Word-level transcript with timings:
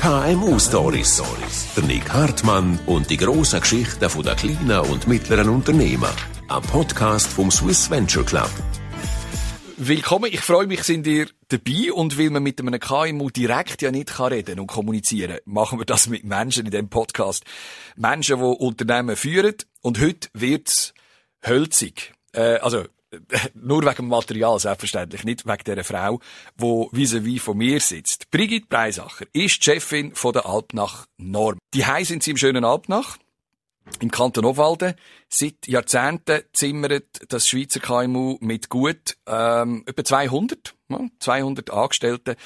KMU 0.00 0.58
Stories. 0.58 1.22
Der 1.76 1.84
Nick 1.84 2.10
Hartmann 2.10 2.78
und 2.86 3.10
die 3.10 3.18
grossen 3.18 3.60
Geschichten 3.60 4.00
der 4.00 4.34
kleinen 4.34 4.80
und 4.90 5.06
mittleren 5.06 5.50
Unternehmen. 5.50 6.08
Ein 6.48 6.62
Podcast 6.62 7.26
vom 7.26 7.50
Swiss 7.50 7.90
Venture 7.90 8.24
Club. 8.24 8.48
Willkommen, 9.76 10.30
ich 10.32 10.40
freue 10.40 10.66
mich, 10.66 10.84
sind 10.84 11.06
ihr 11.06 11.26
dabei 11.48 11.92
und 11.92 12.18
weil 12.18 12.30
man 12.30 12.42
mit 12.42 12.58
einem 12.62 12.80
KMU 12.80 13.28
direkt 13.28 13.82
ja 13.82 13.90
nicht 13.90 14.08
kann 14.08 14.32
reden 14.32 14.58
und 14.58 14.68
kommunizieren, 14.68 15.36
machen 15.44 15.78
wir 15.78 15.84
das 15.84 16.08
mit 16.08 16.24
Menschen 16.24 16.64
in 16.64 16.72
dem 16.72 16.88
Podcast. 16.88 17.44
Menschen, 17.94 18.38
die 18.38 18.42
Unternehmen 18.42 19.16
führen 19.16 19.56
und 19.82 20.00
heute 20.00 20.30
wird's 20.32 20.94
hölzig. 21.46 22.14
Äh, 22.32 22.56
also 22.60 22.84
nur 23.54 23.82
wegen 23.82 23.96
dem 23.96 24.08
Material, 24.08 24.58
selbstverständlich, 24.58 25.24
nicht 25.24 25.46
wegen 25.46 25.64
dieser 25.64 25.84
Frau, 25.84 26.20
die 26.56 26.88
vis-à-vis 26.92 27.42
von 27.42 27.56
mir 27.56 27.80
sitzt. 27.80 28.30
Brigitte 28.30 28.66
Breisacher 28.68 29.26
ist 29.32 29.62
Chefin 29.64 30.14
von 30.14 30.32
der 30.32 30.46
Alpnach 30.46 31.06
Norm. 31.16 31.58
Die 31.74 31.84
sind 32.04 32.22
sie 32.22 32.32
im 32.32 32.36
schönen 32.36 32.64
Alpnach, 32.64 33.18
im 34.00 34.10
Kanton 34.10 34.44
Obwalden. 34.44 34.94
Seit 35.28 35.66
Jahrzehnten 35.66 36.42
zimmert 36.52 37.20
das 37.28 37.48
Schweizer 37.48 37.80
KMU 37.80 38.38
mit 38.40 38.68
gut 38.68 39.16
ähm, 39.26 39.82
etwa 39.86 40.04
200, 40.04 40.74
ja, 40.88 41.00
200 41.18 41.70
Angestellten 41.70 42.36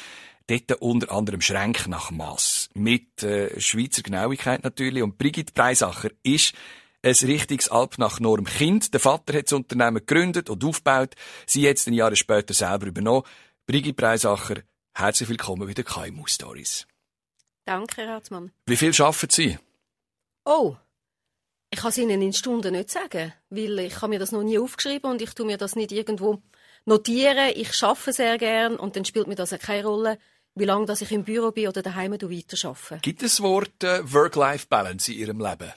dort 0.46 0.72
unter 0.82 1.12
anderem 1.12 1.40
Schränk 1.40 1.86
nach 1.88 2.10
Mass. 2.10 2.68
Mit 2.74 3.22
äh, 3.22 3.58
Schweizer 3.60 4.02
Genauigkeit 4.02 4.62
natürlich. 4.62 5.02
Und 5.02 5.18
Brigitte 5.18 5.52
Breisacher 5.54 6.10
ist 6.22 6.54
ein 7.04 7.14
richtiges 7.26 7.68
Alp 7.68 7.98
nach 7.98 8.18
Norm 8.18 8.44
Kind. 8.44 8.94
Der 8.94 9.00
Vater 9.00 9.36
hat 9.36 9.46
das 9.46 9.52
Unternehmen 9.52 9.98
gegründet 9.98 10.48
und 10.48 10.64
aufgebaut. 10.64 11.14
Sie 11.46 11.60
jetzt 11.60 11.86
ein 11.86 11.92
Jahr 11.92 12.16
später 12.16 12.54
selber 12.54 12.86
übernommen. 12.86 13.24
Brigitte 13.66 13.94
Breisacher, 13.94 14.62
herzlich 14.94 15.28
willkommen 15.28 15.66
bei 15.66 15.74
den 15.74 15.84
KMU 15.84 16.26
Stories. 16.26 16.86
Danke, 17.66 18.02
Herr 18.02 18.14
Hartmann. 18.14 18.52
Wie 18.66 18.76
viel 18.76 18.94
schaffen 18.94 19.28
Sie? 19.30 19.58
Oh, 20.46 20.76
ich 21.70 21.78
kann 21.78 21.90
es 21.90 21.98
Ihnen 21.98 22.22
in 22.22 22.32
Stunden 22.32 22.72
nicht 22.72 22.90
sagen, 22.90 23.32
weil 23.50 23.78
ich 23.80 23.96
habe 23.96 24.08
mir 24.08 24.18
das 24.18 24.32
noch 24.32 24.42
nie 24.42 24.58
aufgeschrieben 24.58 25.10
und 25.10 25.20
ich 25.20 25.34
tue 25.34 25.46
mir 25.46 25.58
das 25.58 25.76
nicht 25.76 25.92
irgendwo 25.92 26.42
notieren. 26.84 27.52
Ich 27.54 27.74
schaffe 27.74 28.12
sehr 28.12 28.38
gern 28.38 28.76
und 28.76 28.96
dann 28.96 29.04
spielt 29.04 29.26
mir 29.26 29.34
das 29.34 29.50
keine 29.58 29.86
Rolle, 29.86 30.18
wie 30.54 30.64
lange 30.64 30.86
dass 30.86 31.00
ich 31.00 31.10
im 31.12 31.24
Büro 31.24 31.50
bin 31.50 31.68
oder 31.68 31.82
daheim 31.82 32.12
weiter 32.12 32.68
arbeite. 32.68 32.98
Gibt 33.02 33.22
es 33.22 33.36
das 33.36 33.42
Wort 33.42 33.82
äh, 33.82 34.00
Work-Life-Balance 34.12 35.12
in 35.12 35.18
Ihrem 35.18 35.40
Leben? 35.40 35.72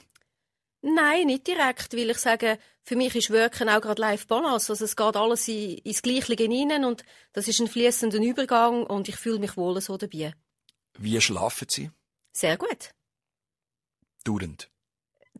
Nein, 0.80 1.26
nicht 1.26 1.46
direkt, 1.46 1.94
weil 1.94 2.10
ich 2.10 2.18
sage, 2.18 2.58
für 2.84 2.94
mich 2.94 3.14
ist 3.16 3.30
Wirken 3.30 3.68
auch 3.68 3.80
gerade 3.80 4.00
Life 4.00 4.26
Balance. 4.26 4.72
Also 4.72 4.84
es 4.84 4.96
geht 4.96 5.16
alles 5.16 5.48
in, 5.48 5.78
ins 5.78 6.02
Gleiche 6.02 6.34
hinein 6.34 6.84
und 6.84 7.04
das 7.32 7.48
ist 7.48 7.60
ein 7.60 7.68
fließender 7.68 8.18
Übergang 8.18 8.84
und 8.84 9.08
ich 9.08 9.16
fühle 9.16 9.40
mich 9.40 9.56
wohl 9.56 9.80
so 9.80 9.96
dabei. 9.96 10.32
Wie 10.96 11.20
schlafen 11.20 11.68
Sie? 11.68 11.90
Sehr 12.32 12.56
gut. 12.56 12.90
Dauernd. 14.24 14.70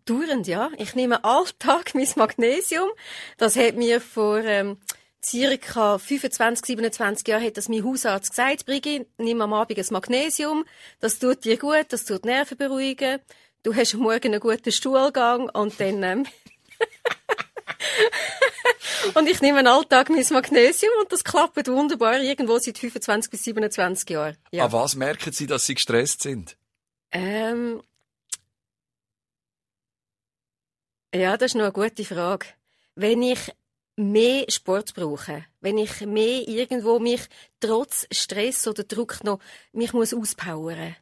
Dauernd, 0.05 0.47
ja. 0.47 0.71
Ich 0.77 0.95
nehme 0.95 1.23
alltag 1.25 1.91
mein 1.95 2.09
Magnesium. 2.17 2.91
Das 3.37 3.57
hat 3.57 3.77
mir 3.77 4.01
vor 4.01 4.39
ähm, 4.39 4.79
circa 5.25 5.99
25, 5.99 6.67
27 6.67 7.29
Jahren 7.29 7.45
hat 7.45 7.57
das 7.57 7.69
mein 7.69 7.85
Hausarzt 7.85 8.31
gesagt. 8.31 8.67
Brigitte, 8.67 9.07
nimm 9.19 9.41
am 9.41 9.53
Abend 9.53 9.79
ein 9.79 9.87
Magnesium. 9.91 10.65
Das 10.99 11.19
tut 11.21 11.45
dir 11.45 11.59
gut, 11.59 11.87
das 11.91 12.05
tut 12.05 12.25
Nerven 12.25 12.59
beruhigen 12.59 13.21
du 13.63 13.75
hast 13.75 13.95
am 13.95 14.01
Morgen 14.01 14.33
einen 14.33 14.41
guten 14.41 14.73
Stuhlgang 14.73 15.49
und 15.51 15.79
dann... 15.81 16.03
Ähm 16.03 16.27
und 19.15 19.29
ich 19.29 19.41
nehme 19.41 19.69
Alltag 19.69 20.11
mein 20.11 20.25
Magnesium 20.31 20.93
und 21.01 21.13
das 21.13 21.25
klappt 21.25 21.67
wunderbar, 21.69 22.21
irgendwo 22.21 22.59
seit 22.59 22.79
25 22.79 23.31
bis 23.31 23.45
27 23.45 24.11
Jahren. 24.11 24.37
Ja. 24.53 24.67
An 24.67 24.73
was 24.73 24.95
merken 24.95 25.33
Sie, 25.33 25.47
dass 25.47 25.67
Sie 25.67 25.75
gestresst 25.75 26.23
sind? 26.23 26.57
Ähm 27.11 27.83
ja, 31.15 31.37
das 31.37 31.53
ist 31.53 31.55
noch 31.55 31.65
eine 31.65 31.73
gute 31.73 32.05
Frage. 32.05 32.47
Wenn 32.95 33.23
ich 33.23 33.39
mehr 33.97 34.45
Sport 34.49 34.95
brauche, 34.95 35.45
wenn 35.61 35.79
ich 35.79 36.01
mehr 36.03 36.47
irgendwo 36.47 36.99
mich 36.99 37.23
trotz 37.61 38.07
Stress 38.13 38.69
oder 38.69 38.85
Druck 38.85 39.25
noch 39.25 39.41
mich 39.73 39.93
muss 39.93 40.15
auspowern 40.15 40.97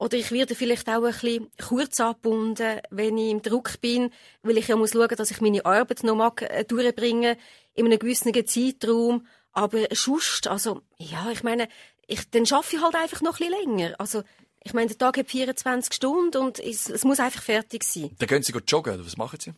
oder 0.00 0.16
ich 0.16 0.32
werde 0.32 0.54
vielleicht 0.54 0.88
auch 0.88 1.04
ein 1.04 1.12
bisschen 1.12 1.50
kurz 1.62 2.00
angebunden, 2.00 2.80
wenn 2.88 3.18
ich 3.18 3.30
im 3.30 3.42
Druck 3.42 3.82
bin, 3.82 4.10
weil 4.42 4.56
ich 4.56 4.68
ja 4.68 4.76
muss 4.76 4.92
schauen, 4.92 5.14
dass 5.14 5.30
ich 5.30 5.42
meine 5.42 5.64
Arbeit 5.66 6.04
noch 6.04 6.16
mag, 6.16 6.40
äh, 6.40 6.64
durchbringen 6.64 7.36
in 7.74 7.84
einem 7.84 7.98
gewissen 7.98 8.32
Zeitraum. 8.46 9.26
Aber 9.52 9.86
sonst, 9.92 10.46
also, 10.46 10.80
ja, 10.96 11.30
ich 11.30 11.42
meine, 11.42 11.68
ich, 12.06 12.30
dann 12.30 12.46
schaffe 12.46 12.76
ich 12.76 12.82
halt 12.82 12.94
einfach 12.94 13.20
noch 13.20 13.38
ein 13.40 13.50
bisschen 13.50 13.76
länger. 13.76 13.94
Also, 13.98 14.22
ich 14.64 14.72
meine, 14.72 14.88
der 14.88 14.96
Tag 14.96 15.18
hat 15.18 15.28
24 15.28 15.92
Stunden 15.92 16.38
und 16.38 16.58
es, 16.58 16.88
es 16.88 17.04
muss 17.04 17.20
einfach 17.20 17.42
fertig 17.42 17.84
sein. 17.84 18.10
Dann 18.18 18.28
gehen 18.28 18.42
Sie 18.42 18.52
joggen, 18.52 18.94
oder 18.94 19.04
was 19.04 19.18
machen 19.18 19.38
Sie? 19.38 19.52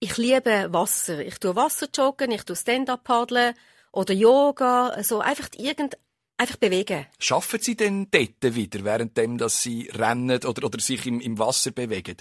Ich 0.00 0.16
liebe 0.16 0.68
Wasser. 0.72 1.20
Ich 1.20 1.38
tue 1.38 1.54
Wasser 1.54 1.88
joggen, 1.94 2.30
ich 2.30 2.44
tue 2.44 2.56
Stand-up 2.56 3.04
paddeln 3.04 3.54
oder 3.92 4.14
Yoga, 4.14 4.88
also 4.88 5.20
einfach 5.20 5.50
irgendein 5.58 6.00
einfach 6.36 6.56
bewegen. 6.56 7.06
Schaffen 7.18 7.60
Sie 7.60 7.76
denn 7.76 8.08
dort 8.10 8.54
wieder, 8.54 8.84
währenddem 8.84 9.38
dass 9.38 9.62
Sie 9.62 9.88
rennen 9.92 10.44
oder, 10.44 10.66
oder 10.66 10.80
sich 10.80 11.06
im, 11.06 11.20
im 11.20 11.38
Wasser 11.38 11.70
bewegen? 11.70 12.16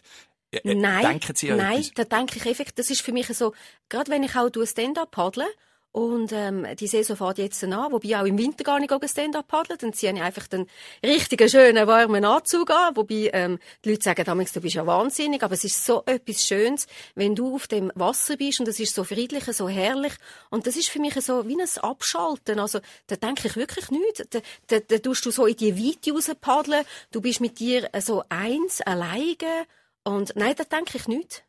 Äh, 0.51 0.75
nein, 0.75 1.03
denken 1.03 1.35
Sie 1.35 1.51
an 1.51 1.57
nein, 1.57 1.79
etwas? 1.79 2.07
da 2.07 2.17
denke 2.17 2.37
ich 2.37 2.45
effektiv, 2.45 2.75
das 2.75 2.89
ist 2.89 3.01
für 3.01 3.13
mich 3.13 3.27
so, 3.27 3.53
gerade 3.89 4.11
wenn 4.11 4.23
ich 4.23 4.35
auch 4.35 4.49
Stand-up 4.65 5.11
paddle 5.11 5.47
und 5.93 6.31
ähm, 6.31 6.65
die 6.79 6.87
Saison 6.87 7.17
fährt 7.17 7.37
jetzt 7.37 7.61
an, 7.65 7.91
wobei 7.91 8.17
auch 8.17 8.25
im 8.25 8.37
Winter 8.37 8.63
gar 8.63 8.79
nicht 8.79 8.93
Stand-up 9.09 9.49
paddeln. 9.49 9.77
Dann 9.77 9.91
ziehe 9.91 10.13
ich 10.13 10.21
einfach 10.21 10.47
den 10.47 10.67
richtigen, 11.03 11.49
schönen, 11.49 11.85
warmen 11.85 12.23
Anzug 12.23 12.69
an. 12.71 12.95
Wobei 12.95 13.29
ähm, 13.33 13.59
die 13.83 13.89
Leute 13.89 14.03
sagen 14.03 14.23
damals, 14.23 14.53
du 14.53 14.61
bist 14.61 14.75
ja 14.75 14.87
wahnsinnig. 14.87 15.43
Aber 15.43 15.53
es 15.53 15.65
ist 15.65 15.85
so 15.85 16.03
etwas 16.05 16.45
Schönes, 16.45 16.87
wenn 17.15 17.35
du 17.35 17.55
auf 17.55 17.67
dem 17.67 17.91
Wasser 17.95 18.37
bist 18.37 18.61
und 18.61 18.69
es 18.69 18.79
ist 18.79 18.95
so 18.95 19.03
friedlich, 19.03 19.43
so 19.43 19.67
herrlich. 19.67 20.13
Und 20.49 20.65
das 20.65 20.77
ist 20.77 20.87
für 20.87 20.99
mich 20.99 21.15
so 21.15 21.45
wie 21.45 21.61
ein 21.61 21.83
Abschalten. 21.83 22.59
Also 22.59 22.79
da 23.07 23.17
denke 23.17 23.49
ich 23.49 23.57
wirklich 23.57 23.91
nichts. 23.91 24.23
Da, 24.29 24.39
da, 24.67 24.79
da 24.79 24.97
tust 24.99 25.25
du 25.25 25.31
so 25.31 25.45
in 25.45 25.57
die 25.57 25.75
Weite 25.75 26.13
raus 26.13 26.31
paddeln. 26.39 26.85
Du 27.11 27.19
bist 27.19 27.41
mit 27.41 27.59
dir 27.59 27.89
so 27.99 28.23
eins, 28.29 28.79
alleine. 28.79 29.65
Und 30.05 30.37
nein, 30.37 30.55
da 30.55 30.63
denke 30.63 30.97
ich 30.97 31.09
nichts. 31.09 31.43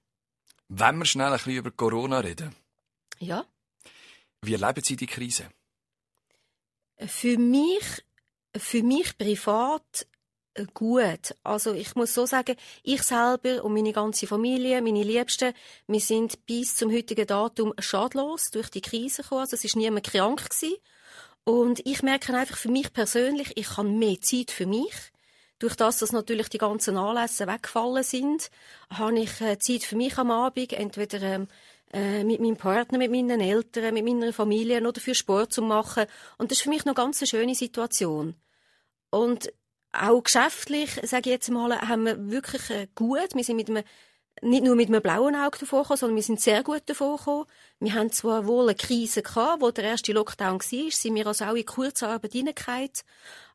Wenn 0.69 0.99
wir 0.99 1.05
schnell 1.05 1.29
ein 1.29 1.35
bisschen 1.35 1.53
über 1.53 1.71
Corona 1.71 2.19
reden. 2.19 2.57
Ja. 3.21 3.45
Wie 4.43 4.55
erleben 4.55 4.83
Sie 4.83 4.97
die 4.97 5.07
Krise? 5.07 5.49
Für 6.99 7.39
mich, 7.39 8.05
für 8.57 8.83
mich 8.83 9.17
privat 9.17 10.07
äh, 10.55 10.67
gut. 10.75 11.35
Also 11.43 11.73
ich 11.73 11.95
muss 11.95 12.15
so 12.15 12.27
sagen, 12.27 12.57
ich 12.83 13.03
selber 13.03 13.65
und 13.65 13.73
meine 13.73 13.93
ganze 13.93 14.27
Familie, 14.27 14.83
meine 14.83 15.03
Liebsten, 15.03 15.55
wir 15.87 16.01
sind 16.01 16.45
bis 16.47 16.75
zum 16.75 16.93
heutigen 16.93 17.27
Datum 17.27 17.73
schadlos 17.79 18.51
durch 18.51 18.69
die 18.69 18.81
Krise 18.81 19.23
gekommen. 19.23 19.43
Also 19.43 19.57
es 19.57 19.65
ist 19.65 19.77
niemand 19.77 20.07
krank 20.07 20.49
gewesen. 20.51 20.77
Und 21.45 21.85
ich 21.87 22.03
merke 22.03 22.37
einfach 22.37 22.57
für 22.57 22.71
mich 22.71 22.93
persönlich, 22.93 23.57
ich 23.57 23.77
habe 23.77 23.89
mehr 23.89 24.21
Zeit 24.21 24.51
für 24.51 24.67
mich. 24.67 24.95
Durch 25.59 25.77
das, 25.77 25.99
dass 25.99 26.11
natürlich 26.11 26.49
die 26.49 26.59
ganzen 26.59 26.97
Anlässe 26.97 27.47
weggefallen 27.47 28.03
sind, 28.03 28.51
habe 28.91 29.21
ich 29.21 29.41
äh, 29.41 29.59
Zeit 29.59 29.85
für 29.85 29.97
mich 29.97 30.19
am 30.19 30.33
Abend, 30.33 30.73
entweder 30.73 31.23
ähm, 31.23 31.49
äh, 31.93 32.25
mit 32.25 32.41
meinem 32.41 32.57
Partner, 32.57 32.99
mit 32.99 33.11
meinen 33.11 33.41
Eltern, 33.41 33.95
mit 33.95 34.05
meiner 34.05 34.33
Familie 34.33 34.87
oder 34.87 35.01
für 35.01 35.15
Sport 35.15 35.53
zu 35.53 35.63
machen. 35.63 36.07
Und 36.39 36.51
das 36.51 36.59
ist 36.59 36.65
für 36.65 36.71
mich 36.71 36.85
noch 36.85 36.95
ganz 36.95 37.21
eine 37.21 37.27
schöne 37.27 37.55
Situation. 37.55 38.35
Und 39.11 39.53
auch 39.93 40.23
geschäftlich, 40.23 40.91
sage 41.03 41.29
ich 41.29 41.35
jetzt 41.35 41.51
mal, 41.51 41.79
haben 41.83 42.07
wir 42.07 42.31
wirklich 42.31 42.71
äh, 42.71 42.89
gut. 42.95 43.35
Wir 43.35 43.45
sind 43.45 43.57
mit 43.57 43.69
einem, 43.69 43.85
nicht 44.41 44.65
nur 44.65 44.75
mit 44.75 44.89
einem 44.89 45.03
blauen 45.03 45.37
Auge 45.37 45.59
davor 45.59 45.83
gekommen, 45.83 45.99
sondern 45.99 46.17
wir 46.17 46.23
sind 46.23 46.41
sehr 46.41 46.63
gut 46.63 46.83
davor 46.87 47.19
gekommen. 47.19 47.47
Wir 47.79 47.95
haben 47.95 48.11
zwar 48.11 48.47
wohl 48.47 48.65
eine 48.65 48.75
Krise 48.75 49.23
gehabt, 49.23 49.61
wo 49.61 49.71
der 49.71 49.85
erste 49.85 50.13
Lockdown 50.13 50.61
war, 50.61 50.91
sind 50.91 51.15
wir 51.15 51.27
also 51.27 51.45
auch 51.45 51.55
in 51.55 51.67
Kurzarbeit 51.67 52.33
hineingefallen. 52.33 52.91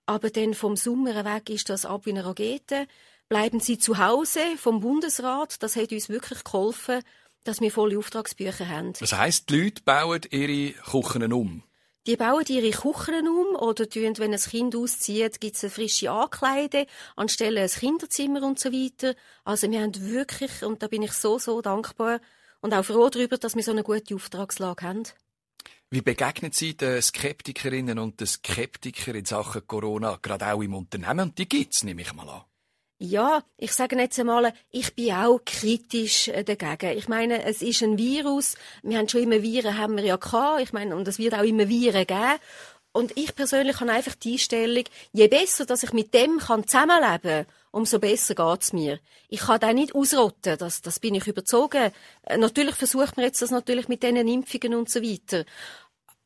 Aber 0.06 0.30
dann 0.30 0.54
vom 0.54 0.76
Sommer 0.76 1.26
weg 1.26 1.50
ist 1.50 1.70
das 1.70 1.86
ab 1.86 2.06
wie 2.06 2.12
eine 2.12 2.24
Rakete. 2.24 2.88
Bleiben 3.30 3.60
Sie 3.60 3.78
zu 3.78 3.98
Hause 3.98 4.42
vom 4.58 4.80
Bundesrat. 4.80 5.62
Das 5.62 5.76
hat 5.76 5.92
uns 5.92 6.08
wirklich 6.08 6.44
geholfen, 6.46 7.02
dass 7.44 7.62
wir 7.62 7.72
volle 7.72 7.98
Auftragsbücher 7.98 8.68
haben. 8.68 8.94
Was 9.00 9.14
heisst, 9.14 9.50
die 9.50 9.62
Leute 9.62 9.82
bauen 9.84 10.22
ihre 10.32 10.74
Küchen 10.74 11.32
um? 11.32 11.64
Die 12.08 12.16
bauen 12.16 12.46
ihre 12.48 12.72
Küchen 12.72 13.28
um 13.28 13.56
oder 13.56 13.90
tun, 13.90 14.18
wenn 14.18 14.34
ein 14.34 14.40
Kind 14.40 14.76
auszieht, 14.76 15.42
gibt 15.42 15.58
es 15.58 15.64
eine 15.66 15.72
frische 15.72 16.10
Ankleide 16.10 16.88
anstelle 17.18 17.62
ein 17.62 17.70
Kinderzimmer 17.70 18.44
und 18.44 18.60
so 18.60 18.72
weiter. 18.72 19.14
Also 19.44 19.70
wir 19.70 19.82
haben 19.82 19.94
wirklich, 20.10 20.64
und 20.64 20.82
da 20.82 20.88
bin 20.88 21.02
ich 21.02 21.12
so, 21.12 21.38
so 21.38 21.62
dankbar 21.62 22.22
und 22.62 22.74
auch 22.74 22.86
froh 22.86 23.10
darüber, 23.10 23.38
dass 23.38 23.56
wir 23.56 23.64
so 23.64 23.72
eine 23.72 23.84
gute 23.84 24.16
Auftragslage 24.16 24.86
haben. 24.86 25.04
Wie 25.90 26.02
begegnen 26.02 26.52
Sie 26.52 26.76
den 26.76 27.02
Skeptikerinnen 27.02 28.00
und 28.00 28.20
den 28.20 28.28
Skeptikern 28.28 29.16
in 29.16 29.26
Sachen 29.26 29.68
Corona, 29.68 30.18
gerade 30.22 30.48
auch 30.54 30.62
im 30.62 30.76
Unternehmen? 30.76 31.30
Und 31.30 31.38
die 31.38 31.48
gibt 31.48 31.76
es, 31.76 31.84
nehme 31.84 32.02
ich 32.02 32.14
mal 32.14 32.30
an. 32.30 32.42
Ja, 33.00 33.44
ich 33.58 33.74
sage 33.74 33.96
jetzt 33.96 34.20
einmal, 34.20 34.54
ich 34.72 34.96
bin 34.96 35.14
auch 35.14 35.40
kritisch 35.46 36.30
äh, 36.30 36.44
dagegen. 36.44 36.98
Ich 36.98 37.08
meine, 37.08 37.44
es 37.44 37.62
ist 37.62 37.84
ein 37.84 38.00
Virus. 38.00 38.56
Wir 38.82 38.98
haben 38.98 39.08
schon 39.08 39.22
immer 39.22 39.44
Viren, 39.44 39.78
haben 39.78 39.98
wir 39.98 40.04
ja 40.04 40.16
gehabt. 40.16 40.62
Ich 40.62 40.74
meine, 40.74 40.96
und 40.96 41.08
es 41.08 41.20
wird 41.20 41.36
auch 41.36 41.44
immer 41.44 41.70
Viren 41.70 42.08
geben. 42.08 42.40
und 42.94 43.16
ich 43.16 43.36
persönlich 43.36 43.80
habe 43.80 43.92
einfach 43.92 44.16
die 44.16 44.34
Einstellung, 44.34 44.84
je 45.14 45.28
besser, 45.28 45.68
dass 45.68 45.84
ich 45.84 45.94
mit 45.94 46.14
dem 46.16 46.40
kann 46.40 46.68
zusammenleben 46.68 47.46
kann, 47.46 47.54
umso 47.70 48.00
besser 48.00 48.34
geht's 48.34 48.74
mir. 48.74 49.00
Ich 49.30 49.42
kann 49.42 49.60
da 49.60 49.74
nicht 49.74 49.94
ausrotten, 49.94 50.58
das, 50.58 50.82
das 50.82 51.00
bin 51.00 51.14
ich 51.14 51.28
überzogen. 51.28 51.92
Äh, 52.24 52.38
natürlich 52.38 52.76
versucht 52.76 53.16
man 53.18 53.28
jetzt 53.28 53.44
das 53.44 53.52
natürlich 53.52 53.88
mit 53.88 54.02
diesen 54.02 54.28
Impfungen 54.28 54.74
und 54.74 54.90
so 54.90 55.04
weiter. 55.04 55.46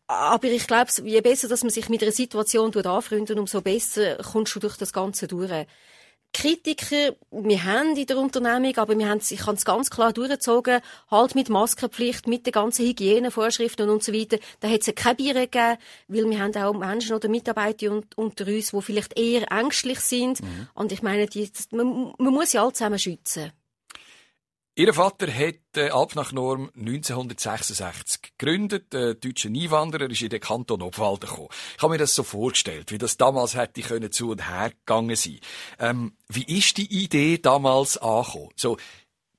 Aber 0.07 0.47
ich 0.47 0.67
glaube, 0.67 0.91
je 1.03 1.21
besser, 1.21 1.50
dass 1.50 1.63
man 1.63 1.71
sich 1.71 1.89
mit 1.89 2.01
einer 2.01 2.12
Situation 2.13 2.74
anfreundet, 2.74 3.38
umso 3.38 3.62
besser 3.62 4.17
kommst 4.17 4.56
du 4.56 4.59
durch 4.59 4.77
das 4.77 4.94
Ganze 4.94 5.27
durch. 5.27 5.67
Kritiker, 6.33 7.15
wir 7.31 7.63
haben 7.65 7.95
in 7.95 8.05
der 8.05 8.17
Unternehmung, 8.17 8.77
aber 8.77 8.97
wir 8.97 9.09
haben, 9.09 9.21
ich 9.29 9.45
habe 9.45 9.57
es 9.57 9.65
ganz 9.65 9.89
klar 9.89 10.13
durchgezogen, 10.13 10.79
halt 11.09 11.35
mit 11.35 11.49
Maskenpflicht, 11.49 12.27
mit 12.27 12.45
den 12.45 12.53
ganzen 12.53 12.85
Hygienevorschriften 12.85 13.89
und 13.89 14.01
so 14.01 14.13
weiter. 14.13 14.37
Da 14.61 14.69
hat 14.69 14.87
es 14.87 14.95
keine 14.95 15.15
Bier 15.15 15.33
gegeben, 15.33 15.77
weil 16.07 16.29
wir 16.29 16.39
haben 16.39 16.55
auch 16.55 16.73
Menschen 16.73 17.15
oder 17.15 17.27
Mitarbeiter 17.27 18.01
unter 18.15 18.47
uns, 18.47 18.71
die 18.71 18.81
vielleicht 18.81 19.19
eher 19.19 19.51
ängstlich 19.51 19.99
sind. 19.99 20.41
Mhm. 20.41 20.67
Und 20.73 20.91
ich 20.91 21.01
meine, 21.01 21.27
die, 21.27 21.51
man, 21.71 22.13
man 22.17 22.33
muss 22.33 22.53
ja 22.53 22.63
alle 22.63 22.73
zusammen 22.73 22.99
schützen. 22.99 23.51
Ihr 24.81 24.95
Vater 24.95 25.31
hat 25.31 25.77
äh, 25.77 25.89
Alp 25.89 26.15
nach 26.15 26.31
Norm 26.31 26.71
1966 26.75 28.19
gegründet. 28.35 28.91
Der 28.93 29.13
deutsche 29.13 29.47
Einwanderer 29.47 30.09
ist 30.09 30.23
in 30.23 30.29
den 30.29 30.39
Kanton 30.39 30.81
Obwalden 30.81 31.29
gekommen. 31.29 31.49
Ich 31.77 31.83
habe 31.83 31.91
mir 31.91 31.99
das 31.99 32.15
so 32.15 32.23
vorgestellt, 32.23 32.91
wie 32.91 32.97
das 32.97 33.15
damals 33.15 33.55
hätte 33.55 33.83
können 33.83 34.11
zu 34.11 34.31
und 34.31 34.49
her 34.49 34.71
gegangen 34.71 35.15
sein. 35.15 35.39
Ähm, 35.77 36.17
wie 36.29 36.57
ist 36.57 36.77
die 36.77 36.91
Idee 36.91 37.37
damals 37.37 37.99
angekommen? 37.99 38.49
So 38.55 38.77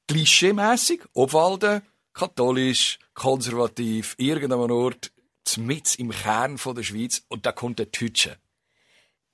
klischeemässig, 0.07 1.03
Obwalden, 1.13 1.83
katholisch, 2.13 3.01
konservativ, 3.13 4.15
irgendeinem 4.19 4.71
Ort, 4.71 5.11
mit 5.57 5.97
im 5.97 6.11
Kern 6.11 6.57
von 6.57 6.77
der 6.77 6.85
Schweiz 6.85 7.25
und 7.27 7.47
da 7.47 7.51
kommt 7.51 7.81
der 7.81 7.87
Deutsche 7.87 8.39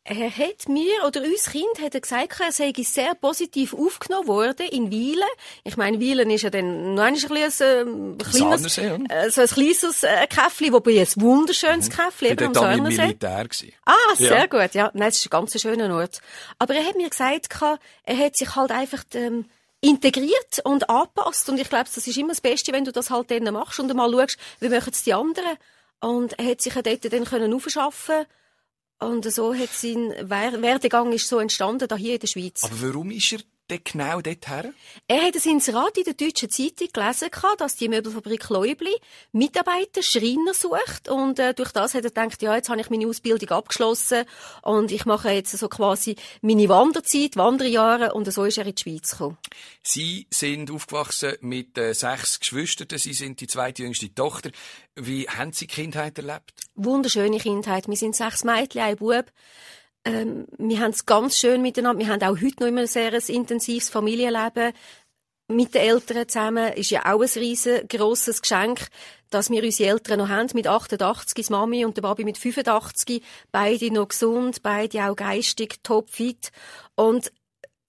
er 0.08 0.30
hat 0.30 0.68
mir 0.68 1.04
oder 1.06 1.22
uns 1.22 1.50
Kind 1.50 1.80
hat 1.82 1.94
er 1.94 2.00
gesagt, 2.00 2.40
er 2.40 2.50
sei 2.50 2.72
sehr 2.78 3.14
positiv 3.14 3.74
aufgenommen 3.74 4.26
worden 4.26 4.66
in 4.68 4.90
Wielen. 4.90 5.28
Ich 5.64 5.76
meine, 5.76 6.00
Wielen 6.00 6.30
ist 6.30 6.42
ja 6.42 6.50
dann 6.50 6.94
noch 6.94 7.02
ein, 7.02 7.14
bisschen 7.14 7.36
ein, 7.36 8.18
äh, 8.18 8.24
kleines, 8.24 8.78
äh, 8.78 9.30
so 9.30 9.42
ein 9.42 9.46
kleines 9.48 10.02
äh, 10.02 10.26
Käffli, 10.26 10.72
wobei 10.72 11.00
ein 11.00 11.08
wunderschönes 11.16 11.90
mhm. 11.90 11.92
Käffli 11.92 12.28
eben 12.30 12.46
am 12.46 12.54
Sarnersee. 12.54 13.02
Militär 13.02 13.44
gewesen. 13.44 13.72
Ah, 13.84 14.14
sehr 14.16 14.38
ja. 14.38 14.46
gut, 14.46 14.74
ja. 14.74 14.90
Nein, 14.94 15.08
es 15.10 15.18
ist 15.18 15.26
ein 15.26 15.30
ganz 15.30 15.60
schöner 15.60 15.94
Ort. 15.94 16.20
Aber 16.58 16.74
er 16.74 16.84
hat 16.84 16.96
mir 16.96 17.10
gesagt, 17.10 17.48
er 18.04 18.18
hat 18.18 18.36
sich 18.36 18.56
halt 18.56 18.70
einfach 18.70 19.04
ähm, 19.12 19.44
integriert 19.82 20.60
und 20.64 20.88
angepasst 20.88 21.50
und 21.50 21.60
ich 21.60 21.68
glaube, 21.68 21.90
das 21.94 22.06
ist 22.06 22.16
immer 22.16 22.28
das 22.28 22.40
Beste, 22.40 22.72
wenn 22.72 22.84
du 22.84 22.92
das 22.92 23.10
halt 23.10 23.30
dann 23.30 23.52
machst 23.52 23.78
und 23.78 23.92
mal 23.94 24.10
schaust, 24.10 24.38
wie 24.60 24.70
machen 24.70 24.92
es 24.92 25.02
die 25.02 25.12
anderen. 25.12 25.58
Und 26.00 26.38
er 26.38 26.46
hat 26.52 26.62
sich 26.62 26.72
dort 26.72 27.12
dann 27.12 27.24
können 27.24 27.52
aufschaffen 27.52 28.24
und 29.00 29.30
so 29.32 29.54
hat 29.54 29.70
sein 29.70 30.12
Werdegang 30.28 31.12
ist 31.12 31.28
so 31.28 31.38
entstanden, 31.38 31.88
hier 31.96 32.14
in 32.14 32.20
der 32.20 32.26
Schweiz. 32.26 32.64
Aber 32.64 32.82
warum 32.82 33.10
ist 33.10 33.32
er 33.32 33.40
denn 33.70 33.80
genau 33.84 34.20
dorthin? 34.20 34.74
Er 35.06 35.22
hat 35.22 35.34
ein 35.34 35.50
Inserat 35.50 35.96
in 35.98 36.04
der 36.04 36.14
deutschen 36.14 36.50
Zeitung 36.50 36.88
gelesen, 36.92 37.28
dass 37.58 37.76
die 37.76 37.88
Möbelfabrik 37.88 38.48
Leubli 38.48 38.94
Mitarbeiter, 39.32 40.02
Schreiner 40.02 40.54
sucht. 40.54 41.08
Und 41.08 41.38
äh, 41.38 41.54
durch 41.54 41.72
das 41.72 41.94
hat 41.94 42.04
er 42.04 42.10
gedacht, 42.10 42.42
ja, 42.42 42.56
jetzt 42.56 42.68
habe 42.68 42.80
ich 42.80 42.90
meine 42.90 43.06
Ausbildung 43.06 43.48
abgeschlossen 43.50 44.24
und 44.62 44.90
ich 44.90 45.04
mache 45.04 45.30
jetzt 45.30 45.56
so 45.56 45.68
quasi 45.68 46.16
meine 46.42 46.68
Wanderzeit, 46.68 47.36
Wanderjahre 47.36 48.14
und 48.14 48.30
so 48.32 48.44
ist 48.44 48.58
er 48.58 48.66
in 48.66 48.74
die 48.74 48.82
Schweiz 48.82 49.12
gekommen. 49.12 49.38
Sie 49.82 50.26
sind 50.30 50.70
aufgewachsen 50.70 51.34
mit 51.40 51.76
äh, 51.78 51.94
sechs 51.94 52.40
Geschwistern, 52.40 52.98
Sie 52.98 53.12
sind 53.12 53.40
die 53.40 53.46
zweitjüngste 53.46 54.14
Tochter. 54.14 54.50
Wie 54.94 55.28
haben 55.28 55.52
Sie 55.52 55.66
Kindheit 55.66 56.18
erlebt? 56.18 56.52
Wunderschöne 56.74 57.38
Kindheit. 57.38 57.88
Wir 57.88 57.96
sind 57.96 58.16
sechs 58.16 58.44
Mädchen, 58.44 58.82
ein 58.82 58.96
Bub. 58.96 59.26
Ähm, 60.08 60.46
wir 60.56 60.80
haben 60.80 60.92
es 60.92 61.04
ganz 61.04 61.36
schön 61.38 61.60
miteinander. 61.60 61.98
Wir 62.04 62.12
haben 62.12 62.22
auch 62.22 62.40
heute 62.40 62.60
noch 62.60 62.68
immer 62.68 62.80
ein 62.80 62.86
sehr 62.86 63.12
intensives 63.28 63.90
Familienleben 63.90 64.72
mit 65.48 65.74
den 65.74 65.82
Eltern 65.82 66.26
zusammen. 66.26 66.72
Ist 66.72 66.90
ja 66.90 67.02
auch 67.04 67.20
ein 67.20 67.28
riesengroßes 67.28 68.40
Geschenk, 68.40 68.88
dass 69.28 69.50
wir 69.50 69.62
unsere 69.62 69.90
Eltern 69.90 70.20
noch 70.20 70.28
haben. 70.28 70.48
Mit 70.54 70.66
88 70.66 71.38
ist 71.38 71.50
Mami 71.50 71.84
und 71.84 71.96
der 71.96 72.02
Babi 72.02 72.24
mit 72.24 72.38
85. 72.38 73.22
Beide 73.52 73.92
noch 73.92 74.08
gesund, 74.08 74.62
beide 74.62 75.10
auch 75.10 75.16
geistig 75.16 75.82
topfit. 75.82 76.52
Und 76.94 77.30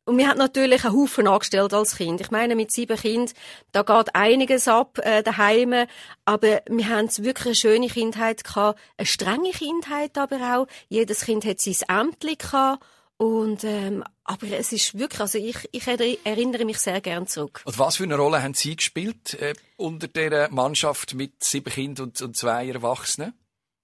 und 0.10 0.18
wir 0.18 0.28
haben 0.28 0.40
natürlich 0.40 0.84
einen 0.86 0.96
Haufen 0.96 1.28
angestellt 1.28 1.72
als 1.72 1.96
Kind. 1.96 2.20
Ich 2.20 2.32
meine, 2.32 2.56
mit 2.56 2.72
sieben 2.72 2.98
Kindern, 2.98 3.32
da 3.72 3.84
geht 3.84 4.16
einiges 4.16 4.68
ab 4.68 4.98
äh, 5.04 5.22
daheim. 5.22 5.86
Aber 6.26 6.62
wir 6.68 6.90
haben 6.90 7.10
wirklich 7.20 7.46
eine 7.46 7.56
schöne 7.56 7.88
Kindheit 7.88 8.44
gehabt, 8.44 8.80
eine 8.98 9.06
strenge 9.06 9.52
Kindheit 9.52 10.18
aber 10.18 10.38
auch. 10.58 10.68
Jedes 10.88 11.26
Kind 11.26 11.46
hat 11.46 11.62
sein 11.62 11.76
Ämtli 11.88 12.38
gehabt. 12.38 12.84
Und, 13.18 13.64
ähm, 13.66 14.04
aber 14.24 14.48
es 14.48 14.72
ist 14.72 14.98
wirklich, 14.98 15.20
also 15.20 15.38
ich, 15.38 15.70
ich 15.74 15.86
erinnere 15.86 16.66
mich 16.66 16.80
sehr 16.80 17.02
gern 17.02 17.28
zurück. 17.28 17.62
Und 17.66 17.78
was 17.78 17.98
für 17.98 18.04
eine 18.06 18.16
Rolle 18.16 18.42
haben 18.42 18.56
Sie 18.56 18.78
gespielt 18.78 19.36
äh, 19.36 19.54
unter 19.78 20.08
der 20.08 20.50
Mannschaft 20.50 21.14
mit 21.14 21.44
sieben 21.44 21.72
Kindern 21.72 22.08
und, 22.08 22.22
und 22.22 22.36
zwei 22.36 22.68
Erwachsenen? 22.68 23.34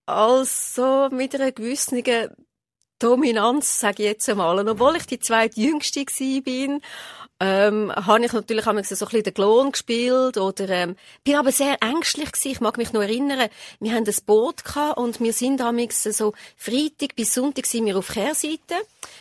Also 0.08 1.10
mit 1.12 1.36
einer 1.36 1.52
gewissen 1.52 2.02
Dominanz, 3.00 3.80
sage 3.80 4.04
ich 4.04 4.10
jetzt 4.10 4.30
einmal. 4.30 4.60
Und 4.60 4.70
obwohl 4.70 4.96
ich 4.96 5.06
die 5.06 5.20
zweitjüngste 5.20 6.06
bin, 6.42 6.82
ähm, 7.42 7.92
habe 7.94 8.24
ich 8.24 8.32
natürlich 8.32 8.66
einmal 8.66 8.86
so 8.86 8.96
ein 8.96 9.00
bisschen 9.00 9.24
den 9.24 9.34
Klon 9.34 9.72
gespielt 9.72 10.38
oder 10.38 10.70
ähm, 10.70 10.96
bin 11.26 11.36
aber 11.36 11.52
sehr 11.52 11.82
ängstlich 11.82 12.32
gewesen. 12.32 12.52
Ich 12.52 12.62
mag 12.62 12.78
mich 12.78 12.94
noch 12.94 13.02
erinnern, 13.02 13.50
wir 13.82 13.94
haben 13.94 14.06
ein 14.08 14.16
Boot 14.26 14.64
gehabt 14.64 14.98
und 14.98 15.20
wir 15.20 15.34
sind 15.34 15.60
damals 15.60 16.04
so 16.04 16.34
Freitag 16.56 17.16
bis 17.16 17.34
Sonntag 17.34 17.66
sind 17.66 17.88
wir 17.88 17.98
auf 17.98 18.08
Kehrseite, 18.08 18.76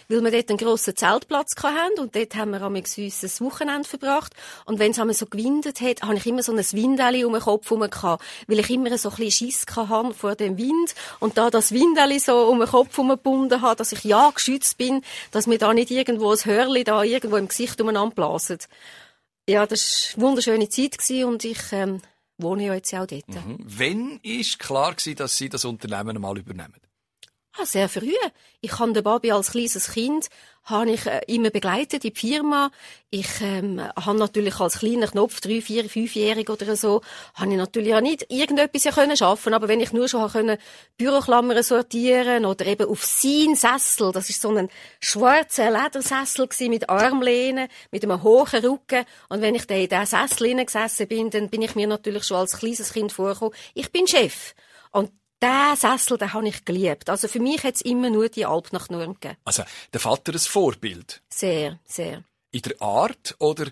weil 0.08 0.22
wir 0.22 0.30
dort 0.30 0.48
einen 0.48 0.58
grossen 0.58 0.94
Zeltplatz 0.94 1.56
hatten 1.60 1.98
und 1.98 2.14
dort 2.14 2.36
haben 2.36 2.52
wir 2.52 2.60
damals 2.60 2.96
uns 2.96 3.24
ein 3.24 3.46
Wochenende 3.46 3.88
verbracht 3.88 4.32
und 4.64 4.78
wenn 4.78 4.92
es 4.92 5.18
so 5.18 5.26
gewindet 5.26 5.80
hat, 5.80 6.02
habe 6.02 6.14
ich 6.14 6.26
immer 6.26 6.44
so 6.44 6.52
ein 6.52 6.58
Windeli 6.58 7.24
um 7.24 7.32
den 7.32 7.42
Kopf 7.42 7.68
herum 7.68 7.90
gehabt, 7.90 8.22
weil 8.46 8.60
ich 8.60 8.70
immer 8.70 8.96
so 8.96 9.08
ein 9.08 9.16
bisschen 9.16 9.48
Schiss 9.48 9.66
hatte 9.74 10.14
vor 10.14 10.36
dem 10.36 10.56
Wind 10.56 10.94
und 11.18 11.36
da 11.36 11.50
das 11.50 11.72
Windeli 11.72 12.20
so 12.20 12.46
um 12.46 12.60
den 12.60 12.68
Kopf 12.68 12.96
herum 12.96 13.08
gebunden 13.08 13.60
habe, 13.60 13.74
dass 13.74 13.90
ich 13.90 14.04
ja 14.04 14.30
geschützt 14.30 14.78
bin, 14.78 15.02
dass 15.32 15.48
mir 15.48 15.58
da 15.58 15.74
nicht 15.74 15.90
irgendwo 15.90 16.30
ein 16.30 16.44
Hörli 16.44 16.84
da 16.84 17.02
irgendwo 17.02 17.36
im 17.38 17.48
Gesicht 17.48 17.80
umeinander 17.80 18.03
anblasen. 18.04 18.58
Ja, 19.48 19.66
das 19.66 20.14
war 20.16 20.22
eine 20.22 20.28
wunderschöne 20.28 20.68
Zeit 20.68 21.10
und 21.24 21.44
ich 21.44 21.60
ähm, 21.72 22.00
wohne 22.38 22.66
ja 22.66 22.74
jetzt 22.74 22.94
auch 22.94 23.06
dort. 23.06 23.28
Mhm. 23.28 23.58
Wann 23.60 24.20
war 24.22 24.58
klar, 24.58 24.94
dass 24.94 25.36
Sie 25.36 25.48
das 25.48 25.64
Unternehmen 25.64 26.20
mal 26.20 26.38
übernehmen? 26.38 26.80
Ah, 27.56 27.66
sehr 27.66 27.88
früh. 27.88 28.12
Ich 28.62 28.80
habe 28.80 28.92
den 28.92 29.04
Babi 29.04 29.30
als 29.30 29.52
kleines 29.52 29.92
Kind 29.92 30.28
habe 30.64 30.90
ich 30.90 31.06
äh, 31.06 31.20
immer 31.28 31.50
begleitet 31.50 32.04
in 32.04 32.12
die 32.12 32.18
Firma. 32.18 32.70
Ich 33.10 33.28
ähm, 33.42 33.80
habe 33.80 34.18
natürlich 34.18 34.58
als 34.58 34.78
kleiner 34.78 35.06
Knopf, 35.06 35.40
drei, 35.40 35.60
vier, 35.60 35.88
fünfjährig 35.88 36.48
oder 36.50 36.74
so, 36.74 37.02
habe 37.34 37.52
ich 37.52 37.56
natürlich 37.56 37.94
auch 37.94 38.00
nicht 38.00 38.26
irgendetwas 38.28 38.84
ja 38.84 38.92
können. 38.92 39.14
Aber 39.54 39.68
wenn 39.68 39.80
ich 39.80 39.92
nur 39.92 40.08
schon 40.08 40.28
können 40.30 40.58
Büroklammern 40.96 41.62
sortieren 41.62 42.44
oder 42.44 42.66
eben 42.66 42.88
auf 42.88 43.04
sein 43.04 43.54
Sessel, 43.54 44.10
das 44.10 44.30
ist 44.30 44.40
so 44.40 44.50
ein 44.50 44.68
schwarzer 45.00 45.70
Ledersessel 45.70 46.48
mit 46.68 46.88
Armlehnen, 46.88 47.68
mit 47.92 48.02
einem 48.02 48.22
hohen 48.22 48.64
Rücken. 48.64 49.04
Und 49.28 49.42
wenn 49.42 49.54
ich 49.54 49.66
da 49.66 49.74
in 49.74 49.88
diesen 49.88 50.06
Sessel 50.06 50.64
gesessen 50.64 51.06
bin, 51.06 51.30
dann 51.30 51.50
bin 51.50 51.62
ich 51.62 51.76
mir 51.76 51.86
natürlich 51.86 52.24
schon 52.24 52.38
als 52.38 52.58
kleines 52.58 52.92
Kind 52.92 53.12
vorgekommen, 53.12 53.54
ich 53.74 53.92
bin 53.92 54.08
Chef. 54.08 54.54
Und 54.90 55.10
der 55.44 55.76
Sessel, 55.76 56.16
den 56.16 56.32
habe 56.32 56.48
ich 56.48 56.64
geliebt. 56.64 57.10
Also 57.10 57.28
für 57.28 57.40
mich 57.40 57.62
hat 57.64 57.74
es 57.74 57.82
immer 57.82 58.08
nur 58.08 58.28
die 58.28 58.46
Alp 58.46 58.72
nach 58.72 58.88
Nürnberg 58.88 59.20
gegeben. 59.20 59.40
Also 59.44 59.62
der 59.92 60.00
Vater 60.00 60.32
ein 60.32 60.38
Vorbild? 60.38 61.22
Sehr, 61.28 61.78
sehr. 61.84 62.24
In 62.50 62.62
der 62.62 62.80
Art 62.80 63.36
oder 63.38 63.66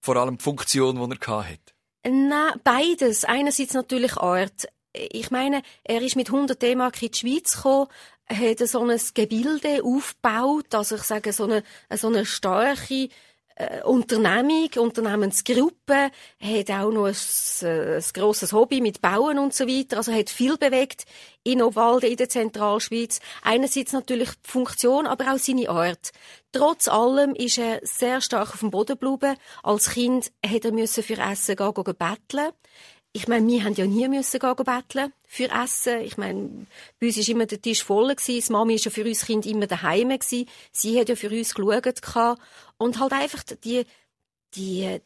vor 0.00 0.16
allem 0.16 0.38
die 0.38 0.44
Funktion, 0.44 0.96
die 0.96 1.16
er 1.26 1.44
hatte? 1.44 1.74
Nein, 2.06 2.60
beides. 2.62 3.24
Einerseits 3.24 3.74
natürlich 3.74 4.16
Art. 4.16 4.66
Ich 4.92 5.30
meine, 5.30 5.62
er 5.82 6.00
ist 6.00 6.16
mit 6.16 6.28
100 6.28 6.60
D-Mark 6.60 7.02
in 7.02 7.10
die 7.10 7.18
Schweiz 7.18 7.56
gekommen, 7.56 7.88
hat 8.26 8.58
so 8.60 8.82
ein 8.88 9.00
Gebilde 9.12 9.82
aufgebaut, 9.82 10.74
also 10.74 10.96
ich 10.96 11.02
sage 11.02 11.32
so 11.32 11.44
eine, 11.44 11.64
so 11.96 12.06
eine 12.06 12.24
starke 12.24 13.08
äh, 13.56 13.82
Unternehmung, 13.82 14.70
Unternehmensgruppe, 14.78 16.10
hat 16.40 16.70
auch 16.70 16.90
noch 16.90 17.06
ein, 17.06 17.16
äh, 17.62 17.96
ein 17.96 18.04
grosses 18.12 18.52
Hobby 18.52 18.80
mit 18.80 19.00
Bauen 19.00 19.38
und 19.38 19.54
so 19.54 19.66
weiter, 19.66 19.98
also 19.98 20.12
hat 20.12 20.30
viel 20.30 20.56
bewegt 20.56 21.04
in 21.44 21.62
Obwalden, 21.62 22.10
in 22.10 22.16
der 22.16 22.28
Zentralschweiz. 22.28 23.20
Einerseits 23.42 23.92
natürlich 23.92 24.30
die 24.30 24.50
Funktion, 24.50 25.06
aber 25.06 25.32
auch 25.32 25.38
seine 25.38 25.68
Art. 25.68 26.10
Trotz 26.52 26.88
allem 26.88 27.34
ist 27.34 27.58
er 27.58 27.80
sehr 27.82 28.20
stark 28.20 28.54
auf 28.54 28.60
dem 28.60 28.70
Boden 28.70 28.98
geblieben. 28.98 29.36
Als 29.62 29.90
Kind 29.90 30.30
hätte 30.44 30.68
er 30.68 30.88
für 30.88 31.18
Essen 31.18 31.56
gehen, 31.56 31.74
gehen 31.74 31.94
betteln. 31.96 32.52
Ich 33.16 33.28
meine, 33.28 33.46
wir 33.46 33.62
haben 33.62 33.74
ja 33.74 33.86
nie 33.86 34.08
müssen 34.08 34.40
gehen 34.40 34.56
betteln 34.56 35.12
für 35.24 35.48
Essen. 35.50 36.00
Ich 36.00 36.16
meine, 36.16 36.66
bei 36.98 37.06
uns 37.06 37.16
war 37.16 37.28
immer 37.28 37.46
der 37.46 37.62
Tisch 37.62 37.84
voll. 37.84 38.14
Gewesen. 38.14 38.44
Die 38.46 38.52
Mami 38.52 38.74
war 38.74 38.80
ja 38.80 38.90
für 38.90 39.04
uns 39.04 39.26
Kind 39.26 39.46
immer 39.46 39.66
daheim. 39.66 40.08
Gewesen. 40.08 40.48
Sie 40.72 40.98
hat 40.98 41.08
ja 41.08 41.14
für 41.14 41.30
uns 41.30 41.54
geschaut. 41.54 42.36
Und 42.76 42.98
halt 42.98 43.12
einfach 43.12 43.42
die, 43.62 43.86
die, 44.54 45.00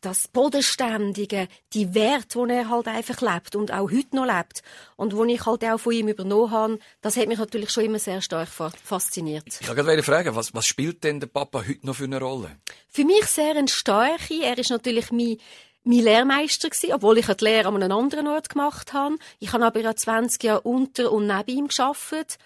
das 0.00 0.28
Bodenständige, 0.28 1.48
die 1.72 1.94
Werte, 1.94 2.44
die 2.46 2.52
er 2.52 2.68
halt 2.68 2.88
einfach 2.88 3.20
lebt 3.20 3.56
und 3.56 3.72
auch 3.72 3.90
heute 3.90 4.16
noch 4.16 4.26
lebt 4.26 4.62
und 4.96 5.16
wo 5.16 5.24
ich 5.24 5.44
halt 5.46 5.64
auch 5.64 5.78
von 5.78 5.92
ihm 5.92 6.08
übernommen 6.08 6.50
habe, 6.50 6.78
das 7.00 7.16
hat 7.16 7.28
mich 7.28 7.38
natürlich 7.38 7.70
schon 7.70 7.84
immer 7.84 7.98
sehr 7.98 8.20
stark 8.20 8.48
fasziniert. 8.48 9.46
Ich 9.60 9.68
wollte 9.68 9.82
gerade 9.82 10.02
fragen, 10.02 10.36
was, 10.36 10.54
was 10.54 10.66
spielt 10.66 11.04
denn 11.04 11.20
der 11.20 11.28
Papa 11.28 11.64
heute 11.66 11.86
noch 11.86 11.96
für 11.96 12.04
eine 12.04 12.20
Rolle? 12.20 12.56
Für 12.88 13.04
mich 13.04 13.24
sehr 13.26 13.56
ein 13.56 13.68
starke. 13.68 14.42
Er 14.42 14.58
ist 14.58 14.70
natürlich 14.70 15.10
mein 15.10 15.36
mein 15.82 16.00
Lehrmeister 16.00 16.68
gewesen, 16.68 16.92
obwohl 16.92 17.18
ich 17.18 17.26
die 17.26 17.44
Lehre 17.44 17.68
an 17.68 17.82
einem 17.82 17.96
anderen 17.96 18.26
Ort 18.26 18.50
gemacht 18.50 18.92
habe. 18.92 19.16
Ich 19.38 19.52
habe 19.52 19.64
aber 19.64 19.80
ja 19.80 19.96
20 19.96 20.42
Jahre 20.42 20.60
unter 20.60 21.10
und 21.10 21.26
neben 21.26 21.50
ihm 21.50 21.68
geschafft 21.68 22.38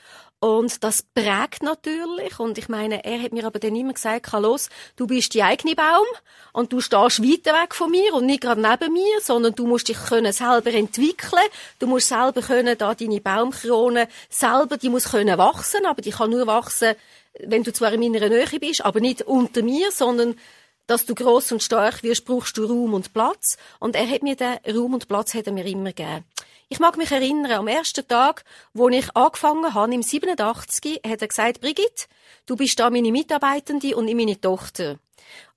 und 0.44 0.84
das 0.84 1.02
prägt 1.02 1.62
natürlich. 1.62 2.38
Und 2.38 2.58
ich 2.58 2.68
meine, 2.68 3.02
er 3.02 3.18
hat 3.22 3.32
mir 3.32 3.46
aber 3.46 3.58
dann 3.58 3.74
immer 3.74 3.94
gesagt, 3.94 4.30
los, 4.32 4.68
du 4.94 5.06
bist 5.06 5.32
die 5.32 5.42
eigene 5.42 5.74
Baum 5.74 6.04
und 6.52 6.70
du 6.70 6.82
stehst 6.82 7.22
weiter 7.22 7.54
weg 7.54 7.74
von 7.74 7.90
mir 7.90 8.12
und 8.12 8.26
nicht 8.26 8.42
gerade 8.42 8.60
neben 8.60 8.92
mir, 8.92 9.22
sondern 9.22 9.54
du 9.54 9.66
musst 9.66 9.88
dich 9.88 9.96
können 9.96 10.34
selber 10.34 10.70
entwickeln. 10.70 11.48
Du 11.78 11.86
musst 11.86 12.08
selber 12.08 12.42
können 12.42 12.76
da 12.76 12.94
deine 12.94 13.22
Baumkrone 13.22 14.06
selber, 14.28 14.76
die 14.76 14.90
muss 14.90 15.10
können 15.10 15.38
wachsen, 15.38 15.86
aber 15.86 16.02
die 16.02 16.10
kann 16.10 16.28
nur 16.28 16.46
wachsen, 16.46 16.94
wenn 17.40 17.62
du 17.62 17.72
zwar 17.72 17.94
in 17.94 18.00
meiner 18.00 18.28
Nähe 18.28 18.60
bist, 18.60 18.84
aber 18.84 19.00
nicht 19.00 19.22
unter 19.22 19.62
mir, 19.62 19.90
sondern 19.92 20.38
dass 20.86 21.06
du 21.06 21.14
groß 21.14 21.52
und 21.52 21.62
stark 21.62 22.02
wirst, 22.02 22.26
brauchst 22.26 22.58
du 22.58 22.66
Raum 22.66 22.92
und 22.92 23.14
Platz. 23.14 23.56
Und 23.78 23.96
er 23.96 24.06
hat 24.06 24.22
mir 24.22 24.36
den 24.36 24.58
Raum 24.76 24.92
und 24.92 25.08
Platz 25.08 25.32
hat 25.32 25.46
er 25.46 25.54
mir 25.54 25.64
immer 25.64 25.94
gegeben. 25.94 26.26
Ich 26.68 26.80
mag 26.80 26.96
mich 26.96 27.10
erinnern, 27.10 27.52
am 27.52 27.68
ersten 27.68 28.06
Tag, 28.06 28.44
wo 28.72 28.88
ich 28.88 29.14
angefangen 29.14 29.74
habe, 29.74 29.94
im 29.94 30.02
87, 30.02 31.00
hat 31.06 31.22
er 31.22 31.28
gesagt, 31.28 31.60
Brigitte, 31.60 32.06
du 32.46 32.56
bist 32.56 32.78
da 32.80 32.88
meine 32.90 33.12
Mitarbeitende 33.12 33.94
und 33.96 34.08
ich 34.08 34.14
meine 34.14 34.40
Tochter. 34.40 34.98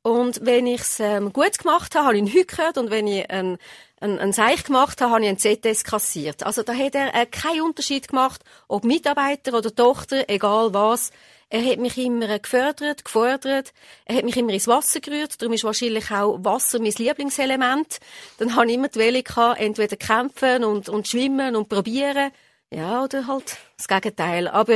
Und 0.02 0.46
wenn 0.46 0.68
ich 0.68 0.82
es 0.82 1.00
ähm, 1.00 1.34
gut 1.34 1.58
gemacht 1.60 1.96
habe, 1.96 2.06
habe 2.06 2.18
ich 2.18 2.36
ihn 2.36 2.48
gehört 2.48 2.78
und 2.78 2.92
wenn 2.92 3.08
ich 3.08 3.30
ein, 3.30 3.58
ein, 4.00 4.20
ein 4.20 4.34
Seich 4.34 4.64
gemacht 4.64 5.02
habe, 5.02 5.12
habe 5.12 5.24
ich 5.24 5.30
einen 5.30 5.38
ZS 5.38 5.84
kassiert. 5.84 6.44
Also 6.44 6.64
da 6.64 6.74
hat 6.74 6.96
er 6.96 7.14
äh, 7.16 7.26
keinen 7.26 7.62
Unterschied 7.62 8.08
gemacht, 8.08 8.42
ob 8.68 8.84
Mitarbeiter 8.84 9.54
oder 9.54 9.74
Tochter, 9.74 10.26
egal 10.30 10.74
was. 10.74 11.12
Er 11.50 11.64
hat 11.64 11.80
mich 11.80 11.98
immer 11.98 12.40
gefördert, 12.40 13.06
gefordert. 13.06 13.74
Er 14.06 14.18
hat 14.18 14.26
mich 14.26 14.36
immer 14.36 14.52
ins 14.52 14.68
Wasser 14.68 15.00
gerührt. 15.00 15.42
Darum 15.42 15.54
ist 15.54 15.64
wahrscheinlich 15.64 16.12
auch 16.12 16.44
Wasser 16.44 16.80
mein 16.80 16.92
Lieblingselement. 16.92 18.00
Dann 18.38 18.56
habe 18.56 18.68
ich 18.68 18.74
immer 18.74 18.90
die 18.90 19.00
Welle 19.00 19.24
gehabt, 19.24 19.60
entweder 19.62 19.96
kämpfen 19.96 20.66
und, 20.66 20.90
und 20.90 21.08
schwimmen 21.08 21.56
und 21.56 21.70
probieren. 21.70 22.32
Ja, 22.70 23.02
oder 23.04 23.28
halt 23.28 23.56
das 23.78 23.88
Gegenteil. 23.88 24.50
Aber 24.50 24.76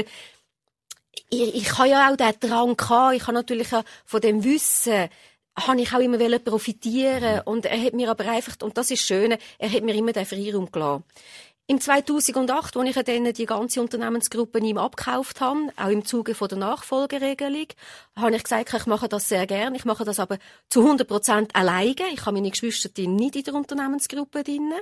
ich, 1.29 1.55
ich 1.55 1.77
habe 1.77 1.89
ja 1.89 2.09
auch 2.09 2.15
den 2.15 2.39
Drang 2.39 2.77
gehabt. 2.77 3.15
Ich 3.15 3.23
habe 3.23 3.33
natürlich 3.33 3.73
auch 3.73 3.83
von 4.05 4.21
dem 4.21 4.43
Wissen, 4.45 5.09
habe 5.57 5.81
ich 5.81 5.93
auch 5.93 5.99
immer 5.99 6.39
profitieren 6.39 7.41
und 7.45 7.65
er 7.65 7.81
hat 7.81 7.93
mir 7.93 8.09
aber 8.09 8.25
einfach, 8.29 8.55
und 8.63 8.77
das 8.77 8.91
ist 8.91 9.05
schön, 9.05 9.35
er 9.57 9.71
hat 9.71 9.83
mir 9.83 9.95
immer 9.95 10.13
den 10.13 10.25
Freiraum 10.25 10.71
gelassen. 10.71 11.03
Im 11.71 11.79
2008, 11.79 12.75
als 12.75 12.89
ich 12.89 13.03
dann 13.05 13.31
die 13.31 13.45
ganze 13.45 13.79
Unternehmensgruppe 13.79 14.59
ihm 14.59 14.77
abgekauft 14.77 15.39
habe, 15.39 15.71
auch 15.77 15.87
im 15.87 16.03
Zuge 16.03 16.33
der 16.33 16.57
Nachfolgeregelung, 16.57 17.67
habe 18.13 18.35
ich 18.35 18.43
gesagt, 18.43 18.73
ich 18.73 18.85
mache 18.87 19.07
das 19.07 19.29
sehr 19.29 19.47
gern. 19.47 19.73
Ich 19.73 19.85
mache 19.85 20.03
das 20.03 20.19
aber 20.19 20.37
zu 20.67 20.81
100 20.81 21.07
Prozent 21.07 21.55
alleine. 21.55 21.95
Ich 22.13 22.25
habe 22.25 22.33
meine 22.33 22.51
Geschwister 22.51 22.89
nicht 23.03 23.37
in 23.37 23.43
der 23.45 23.53
Unternehmensgruppe 23.53 24.43
drin. 24.43 24.73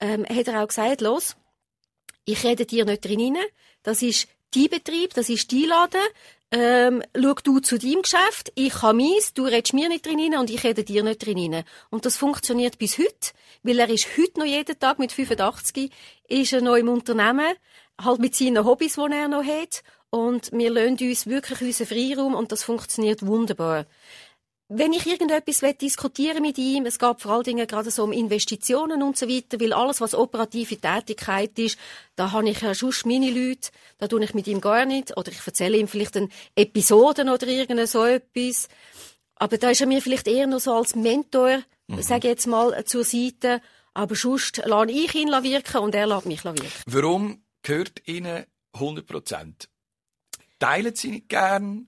Ähm, 0.00 0.24
hat 0.24 0.48
er 0.48 0.62
auch 0.62 0.68
gesagt, 0.68 1.02
los, 1.02 1.36
ich 2.24 2.42
rede 2.44 2.64
dir 2.64 2.86
nicht 2.86 3.04
drin 3.04 3.36
rein. 3.36 3.44
Das 3.82 4.00
ist 4.00 4.26
dein 4.54 4.70
Betrieb, 4.70 5.12
das 5.12 5.28
ist 5.28 5.52
dein 5.52 5.64
Laden 5.64 6.00
ähm, 6.52 7.02
schau 7.14 7.34
du 7.42 7.58
zu 7.60 7.78
deinem 7.78 8.02
Geschäft, 8.02 8.52
ich 8.54 8.82
habe 8.82 8.98
meins, 8.98 9.34
du 9.34 9.44
redest 9.44 9.74
mir 9.74 9.88
nicht 9.88 10.06
drin 10.06 10.36
und 10.36 10.50
ich 10.50 10.62
rede 10.62 10.84
dir 10.84 11.02
nicht 11.02 11.24
drin 11.26 11.64
Und 11.90 12.06
das 12.06 12.16
funktioniert 12.16 12.78
bis 12.78 12.98
heute, 12.98 13.32
weil 13.62 13.78
er 13.78 13.90
ist 13.90 14.16
heute 14.16 14.38
noch 14.38 14.46
jeden 14.46 14.78
Tag 14.78 14.98
mit 14.98 15.12
85, 15.12 15.90
ist 16.28 16.52
er 16.52 16.60
noch 16.60 16.76
im 16.76 16.88
Unternehmen, 16.88 17.54
halt 18.00 18.20
mit 18.20 18.36
seinen 18.36 18.64
Hobbys, 18.64 18.94
die 18.94 19.12
er 19.12 19.28
noch 19.28 19.44
hat. 19.44 19.82
Und 20.10 20.52
wir 20.52 20.70
lassen 20.70 20.98
uns 21.00 21.26
wirklich 21.26 21.60
unseren 21.60 21.86
Freiraum 21.86 22.34
und 22.34 22.52
das 22.52 22.62
funktioniert 22.62 23.26
wunderbar 23.26 23.86
wenn 24.68 24.92
ich 24.92 25.06
irgendetwas 25.06 25.62
diskutieren 25.78 26.42
mit 26.42 26.58
ihm, 26.58 26.86
es 26.86 26.98
geht 26.98 27.20
vor 27.20 27.32
allen 27.32 27.44
Dingen 27.44 27.66
gerade 27.66 27.90
so 27.90 28.02
um 28.02 28.12
Investitionen 28.12 29.02
und 29.02 29.16
so 29.16 29.28
weiter, 29.28 29.60
weil 29.60 29.72
alles, 29.72 30.00
was 30.00 30.14
operative 30.14 30.76
Tätigkeit 30.76 31.56
ist, 31.58 31.78
da 32.16 32.32
habe 32.32 32.50
ich 32.50 32.60
ja 32.60 32.74
schon 32.74 32.92
meine 33.04 33.30
Leute, 33.30 33.70
da 33.98 34.08
tue 34.08 34.24
ich 34.24 34.34
mit 34.34 34.48
ihm 34.48 34.60
gar 34.60 34.84
nicht, 34.84 35.16
oder 35.16 35.30
ich 35.30 35.46
erzähle 35.46 35.78
ihm 35.78 35.86
vielleicht 35.86 36.16
eine 36.16 36.28
Episoden 36.56 37.28
oder 37.28 37.46
irgend 37.46 37.88
so 37.88 38.04
etwas. 38.04 38.68
Aber 39.36 39.56
da 39.58 39.70
ist 39.70 39.82
er 39.82 39.86
mir 39.86 40.02
vielleicht 40.02 40.26
eher 40.26 40.48
noch 40.48 40.60
so 40.60 40.72
als 40.72 40.96
Mentor, 40.96 41.62
mhm. 41.86 42.02
sage 42.02 42.26
ich 42.26 42.32
jetzt 42.32 42.46
mal, 42.46 42.84
zur 42.86 43.04
Seite. 43.04 43.60
Aber 43.94 44.16
sonst 44.16 44.62
lasse 44.64 44.90
ich 44.90 45.14
ihn 45.14 45.30
wirken 45.30 45.78
und 45.78 45.94
er 45.94 46.06
lässt 46.06 46.26
mich 46.26 46.44
wirken. 46.44 46.66
Warum 46.86 47.42
gehört 47.62 48.06
Ihnen 48.08 48.44
100 48.72 49.06
Prozent? 49.06 49.68
Teilen 50.58 50.94
Sie 50.94 51.10
nicht 51.10 51.28
gern? 51.28 51.86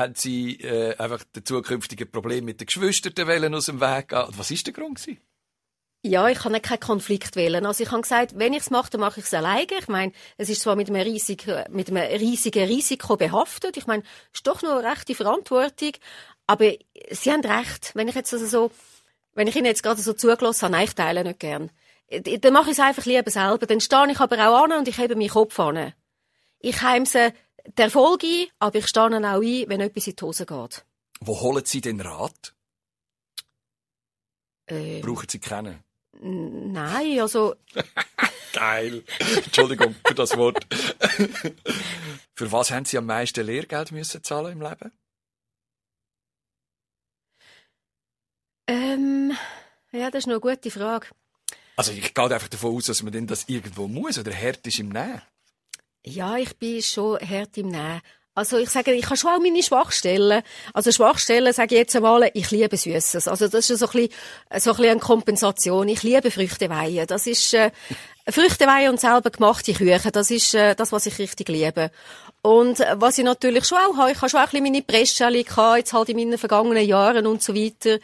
Haben 0.00 0.14
sie 0.16 0.56
äh, 0.56 0.96
einfach 0.96 1.22
den 1.24 1.44
zukünftigen 1.44 2.10
Problem 2.10 2.44
mit 2.44 2.60
den 2.60 2.66
Geschwistern 2.66 3.54
aus 3.54 3.66
dem 3.66 3.80
Weg 3.80 4.08
gehen? 4.08 4.26
Was 4.36 4.50
ist 4.50 4.66
der 4.66 4.74
Grund 4.74 4.96
gewesen? 4.96 5.20
Ja, 6.02 6.28
ich 6.28 6.38
kann 6.38 6.60
keinen 6.62 6.80
Konflikt 6.80 7.36
wählen. 7.36 7.66
Also 7.66 7.82
ich 7.82 7.90
habe 7.90 8.00
gesagt, 8.00 8.38
wenn 8.38 8.54
ich 8.54 8.60
es 8.60 8.70
mache, 8.70 8.88
dann 8.90 9.02
mache 9.02 9.20
ich 9.20 9.26
es 9.26 9.34
alleine. 9.34 9.66
Ich 9.78 9.88
meine, 9.88 10.12
es 10.38 10.48
ist 10.48 10.62
zwar 10.62 10.74
mit 10.74 10.88
einem, 10.88 11.02
riesigen, 11.02 11.62
mit 11.70 11.90
einem 11.90 12.18
riesigen 12.18 12.66
Risiko 12.66 13.16
behaftet. 13.16 13.76
Ich 13.76 13.86
meine, 13.86 14.02
es 14.32 14.38
ist 14.38 14.46
doch 14.46 14.62
noch 14.62 14.78
eine 14.78 14.90
rechte 14.90 15.14
Verantwortung. 15.14 15.92
Aber 16.46 16.72
Sie 17.10 17.30
haben 17.30 17.44
recht. 17.44 17.92
Wenn 17.94 18.08
ich 18.08 18.14
jetzt 18.14 18.32
also 18.32 18.46
so, 18.46 18.70
wenn 19.34 19.46
ich 19.46 19.56
Ihnen 19.56 19.66
jetzt 19.66 19.82
gerade 19.82 20.00
so 20.00 20.14
zugelassen 20.14 20.62
habe, 20.62 20.72
nein, 20.72 20.84
ich 20.84 20.94
teile 20.94 21.22
nicht 21.22 21.38
gern. 21.38 21.70
Dann 22.08 22.52
mache 22.54 22.70
ich 22.70 22.78
es 22.78 22.80
einfach 22.80 23.04
lieber 23.04 23.30
selber. 23.30 23.66
Dann 23.66 23.80
stehe 23.80 24.10
ich 24.10 24.20
aber 24.20 24.48
auch 24.48 24.64
an 24.64 24.72
und 24.72 24.88
ich 24.88 24.96
hebe 24.96 25.16
meinen 25.16 25.28
Kopf 25.28 25.60
an. 25.60 25.92
Ich 26.60 26.80
heimse 26.80 27.34
der 27.76 27.86
Erfolg 27.86 28.22
ein, 28.24 28.46
aber 28.58 28.78
ich 28.78 28.86
stehe 28.86 29.04
auch 29.04 29.10
ein, 29.10 29.68
wenn 29.68 29.80
etwas 29.80 30.06
in 30.06 30.16
die 30.16 30.24
Hose 30.24 30.46
geht. 30.46 30.84
Wo 31.20 31.40
holen 31.40 31.64
Sie 31.64 31.80
den 31.80 32.00
Rat? 32.00 32.54
Ähm, 34.68 35.02
Brauchen 35.02 35.28
Sie 35.28 35.38
kennen? 35.38 35.82
Nein, 36.20 37.20
also... 37.20 37.56
Geil. 38.52 39.04
Entschuldigung 39.44 39.94
für 40.04 40.14
das 40.14 40.36
Wort. 40.36 40.66
für 42.34 42.50
was 42.50 42.70
haben 42.72 42.84
Sie 42.84 42.98
am 42.98 43.06
meisten 43.06 43.46
Lehrgeld 43.46 43.92
müssen 43.92 44.24
zahlen 44.24 44.52
im 44.52 44.60
Leben? 44.60 44.92
Ähm, 48.66 49.32
ja, 49.92 50.10
das 50.10 50.20
ist 50.20 50.26
noch 50.26 50.42
eine 50.42 50.56
gute 50.56 50.70
Frage. 50.70 51.08
Also 51.76 51.92
ich 51.92 52.12
gehe 52.12 52.24
einfach 52.24 52.48
davon 52.48 52.76
aus, 52.76 52.86
dass 52.86 53.02
man 53.02 53.12
denn 53.12 53.26
das 53.26 53.48
irgendwo 53.48 53.88
muss 53.88 54.18
oder 54.18 54.34
hart 54.34 54.66
ist 54.66 54.78
im 54.78 54.90
Nähen. 54.90 55.22
Ja, 56.04 56.36
ich 56.36 56.56
bin 56.56 56.82
schon 56.82 57.18
hart 57.20 57.58
im 57.58 57.68
Nähen. 57.68 58.00
Also 58.34 58.56
ich 58.56 58.70
sage, 58.70 58.92
ich 58.92 59.04
habe 59.04 59.16
schon 59.16 59.32
auch 59.32 59.38
meine 59.40 59.62
Schwachstellen. 59.62 60.42
Also 60.72 60.92
Schwachstellen 60.92 61.52
sage 61.52 61.74
ich 61.74 61.80
jetzt 61.80 61.96
einmal, 61.96 62.30
ich 62.32 62.50
liebe 62.50 62.74
Süßes. 62.74 63.28
Also 63.28 63.48
das 63.48 63.68
ist 63.68 63.80
so 63.80 63.86
ein 63.86 63.92
bisschen, 63.92 64.08
so 64.60 64.70
ein 64.70 64.76
bisschen 64.76 64.90
eine 64.92 65.00
Kompensation. 65.00 65.88
Ich 65.88 66.02
liebe 66.02 66.30
Früchteweihe. 66.30 67.06
Das 67.06 67.26
ist 67.26 67.52
äh, 67.52 67.70
Früchteweihe 68.26 68.88
und 68.88 68.98
selber 68.98 69.30
gemachte 69.30 69.74
Küchen. 69.74 70.12
Das 70.12 70.30
ist 70.30 70.54
äh, 70.54 70.74
das, 70.74 70.90
was 70.90 71.04
ich 71.04 71.18
richtig 71.18 71.48
liebe. 71.50 71.90
Und 72.40 72.80
äh, 72.80 72.94
was 72.94 73.18
ich 73.18 73.24
natürlich 73.24 73.66
schon 73.66 73.78
auch 73.78 73.98
habe, 73.98 74.12
ich 74.12 74.22
habe 74.22 74.30
schon 74.30 74.40
auch 74.40 74.44
ein 74.44 74.50
bisschen 74.50 74.64
meine 74.64 74.82
Pressschelle 74.82 75.44
gehabt, 75.44 75.78
jetzt 75.78 75.92
halt 75.92 76.08
in 76.08 76.16
meinen 76.16 76.38
vergangenen 76.38 76.86
Jahren 76.86 77.26
und 77.26 77.42
so 77.42 77.54
weiter. 77.54 77.98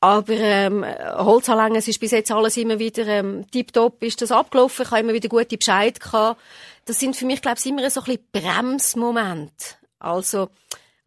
Aber 0.00 0.32
ähm, 0.34 0.84
Holzanlängen, 1.16 1.78
es 1.78 1.88
ist 1.88 1.98
bis 1.98 2.10
jetzt 2.10 2.30
alles 2.30 2.56
immer 2.56 2.78
wieder 2.78 3.06
ähm, 3.06 3.46
tiptop, 3.50 4.02
ist 4.02 4.20
das 4.20 4.30
abgelaufen. 4.30 4.84
Ich 4.84 4.90
habe 4.90 5.00
immer 5.00 5.12
wieder 5.12 5.28
gute 5.28 5.56
Bescheid 5.56 5.98
gehabt 5.98 6.40
das 6.84 7.00
sind 7.00 7.16
für 7.16 7.26
mich, 7.26 7.42
glaube 7.42 7.58
ich, 7.58 7.66
immer 7.66 7.88
so 7.90 8.00
ein 8.00 8.04
bisschen 8.04 8.28
Bremsmomente. 8.32 9.76
Also, 9.98 10.48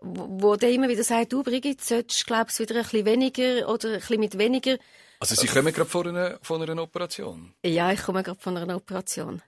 wo 0.01 0.55
der 0.55 0.71
immer 0.71 0.87
wieder 0.87 1.03
sagt, 1.03 1.33
du 1.33 1.43
Brigitte, 1.43 1.83
solltest, 1.83 2.25
glaubst 2.27 2.59
wieder 2.59 2.75
ein 2.75 2.83
bisschen 2.83 3.05
weniger 3.05 3.69
oder 3.69 3.89
ein 3.89 3.99
bisschen 3.99 4.19
mit 4.19 4.37
weniger. 4.37 4.77
Also 5.19 5.35
Sie 5.35 5.47
kommen 5.47 5.73
gerade 5.73 5.89
von 5.89 6.07
einer, 6.07 6.39
von 6.41 6.61
einer 6.61 6.81
Operation? 6.81 7.53
Ja, 7.65 7.91
ich 7.91 8.03
komme 8.03 8.23
gerade 8.23 8.39
von 8.39 8.57
einer 8.57 8.75
Operation. 8.75 9.41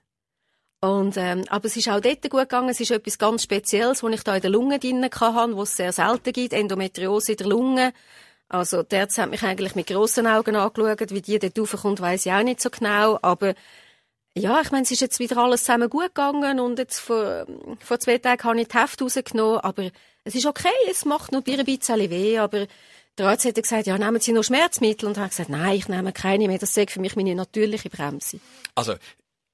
Und, 0.79 1.17
ähm, 1.17 1.43
aber 1.49 1.65
es 1.65 1.75
ist 1.75 1.89
auch 1.89 1.99
dort 1.99 2.21
gut 2.29 2.41
gegangen. 2.41 2.69
Es 2.69 2.79
ist 2.79 2.91
etwas 2.91 3.17
ganz 3.17 3.43
Spezielles, 3.43 4.03
was 4.03 4.13
ich 4.13 4.23
da 4.23 4.35
in 4.35 4.41
der 4.41 4.51
Lunge 4.51 4.79
drin 4.79 5.03
hatte, 5.03 5.57
was 5.57 5.69
es 5.69 5.77
sehr 5.77 5.91
selten 5.91 6.33
gibt. 6.33 6.53
Endometriose 6.53 7.31
in 7.31 7.37
der 7.37 7.47
Lunge. 7.47 7.93
Also, 8.47 8.83
der 8.83 9.07
hat 9.07 9.29
mich 9.29 9.43
eigentlich 9.43 9.75
mit 9.75 9.87
grossen 9.87 10.27
Augen 10.27 10.55
angeschaut. 10.55 11.11
Wie 11.11 11.21
die 11.21 11.39
dort 11.39 11.59
raufkommt, 11.59 11.99
weiss 11.99 12.25
ich 12.25 12.31
auch 12.31 12.43
nicht 12.43 12.61
so 12.61 12.69
genau. 12.69 13.17
Aber 13.21 13.55
ja, 14.37 14.61
ich 14.61 14.71
meine, 14.71 14.83
es 14.83 14.91
ist 14.91 15.01
jetzt 15.01 15.19
wieder 15.19 15.37
alles 15.37 15.61
zusammen 15.61 15.89
gut 15.89 16.15
gegangen 16.15 16.59
und 16.59 16.79
jetzt 16.79 16.99
vor, 16.99 17.45
vor 17.79 17.99
zwei 17.99 18.17
Tagen 18.17 18.43
habe 18.43 18.61
ich 18.61 18.67
die 18.67 18.77
Heft 18.77 19.01
rausgenommen, 19.01 19.59
aber 19.59 19.89
es 20.23 20.35
ist 20.35 20.45
okay, 20.45 20.67
es 20.89 21.05
macht 21.05 21.31
nur 21.31 21.43
ein 21.45 21.65
bisschen 21.65 22.09
weh, 22.09 22.37
aber 22.37 22.67
der 23.17 23.27
Arzt 23.27 23.45
hat 23.45 23.55
gesagt, 23.55 23.87
ja, 23.87 23.97
nehmen 23.97 24.19
Sie 24.19 24.31
noch 24.31 24.43
Schmerzmittel? 24.43 25.07
Und 25.07 25.17
habe 25.17 25.29
gesagt, 25.29 25.49
nein, 25.49 25.75
ich 25.75 25.87
nehme 25.87 26.13
keine 26.13 26.47
mehr, 26.47 26.59
das 26.59 26.77
ist 26.77 26.91
für 26.91 26.99
mich 26.99 27.15
meine 27.15 27.33
natürliche 27.33 27.89
Bremse. 27.89 28.39
Also, 28.75 28.95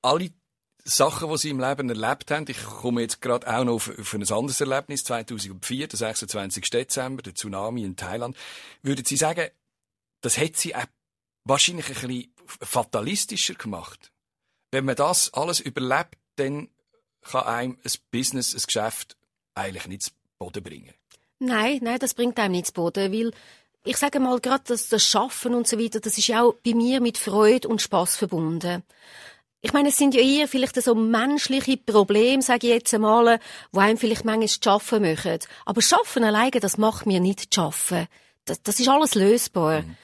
alle 0.02 0.32
Sachen, 0.84 1.30
die 1.30 1.38
Sie 1.38 1.50
im 1.50 1.62
Leben 1.62 1.90
erlebt 1.90 2.30
haben, 2.30 2.46
ich 2.50 2.62
komme 2.62 3.02
jetzt 3.02 3.22
gerade 3.22 3.48
auch 3.48 3.64
noch 3.64 3.76
auf, 3.76 3.92
auf 3.98 4.14
ein 4.14 4.22
anderes 4.22 4.60
Erlebnis, 4.60 5.06
2004, 5.06 5.88
der 5.88 5.98
26. 5.98 6.70
Dezember, 6.70 7.22
der 7.22 7.36
Tsunami 7.36 7.84
in 7.84 7.96
Thailand. 7.96 8.36
Würden 8.82 9.06
Sie 9.06 9.16
sagen, 9.16 9.48
das 10.22 10.38
hat 10.38 10.58
sie 10.58 10.76
auch 10.76 10.86
wahrscheinlich 11.46 11.88
ein 11.88 11.94
bisschen 11.94 12.34
fatalistischer 12.46 13.56
gemacht. 13.56 14.13
Wenn 14.74 14.86
man 14.86 14.96
das 14.96 15.32
alles 15.36 15.60
überlebt, 15.60 16.18
dann 16.38 16.68
kann 17.22 17.44
einem 17.44 17.78
ein 17.84 17.92
Business, 18.10 18.56
ein 18.56 18.64
Geschäft 18.66 19.16
eigentlich 19.54 19.88
nicht 19.88 20.02
zu 20.02 20.12
Boden 20.40 20.64
bringen. 20.64 20.96
Nein, 21.38 21.78
nein, 21.84 22.00
das 22.00 22.16
bringt 22.16 22.40
einem 22.40 22.54
nicht 22.54 22.68
zu 22.68 22.74
Boden, 22.74 23.14
weil 23.14 23.32
ich 23.84 23.98
sage 23.98 24.20
mal 24.20 24.40
gerade, 24.40 24.64
dass 24.66 24.90
das 24.90 25.06
Schaffen 25.06 25.54
und 25.54 25.68
so 25.68 25.78
weiter, 25.78 26.00
das 26.00 26.18
ist 26.18 26.28
ja 26.28 26.42
auch 26.42 26.56
bei 26.66 26.74
mir 26.74 27.02
mit 27.02 27.20
Freude 27.20 27.68
und 27.68 27.84
Spaß 27.84 28.16
verbunden. 28.16 28.82
Ich 29.62 29.74
meine, 29.74 29.90
es 29.90 29.98
sind 29.98 30.16
ja 30.16 30.22
eher 30.22 30.48
vielleicht 30.48 30.82
so 30.82 30.96
menschliche 30.96 31.78
Probleme, 31.78 32.42
sage 32.42 32.66
ich 32.66 32.74
jetzt 32.74 32.96
einmal, 32.96 33.40
wo 33.72 33.80
einem 33.80 34.00
vielleicht 34.00 34.26
manchmal 34.26 34.48
zu 34.48 34.60
schaffen 34.64 35.04
machen. 35.04 35.38
Aber 35.66 35.84
schaffen 35.84 36.24
alleine, 36.24 36.60
das 36.60 36.80
macht 36.80 37.06
mir 37.06 37.20
nicht 37.20 37.54
zu 37.54 37.62
schaffen. 37.62 38.08
Das, 38.46 38.64
das 38.64 38.80
ist 38.80 38.90
alles 38.90 39.14
lösbar. 39.14 39.84
Mhm. 39.84 39.98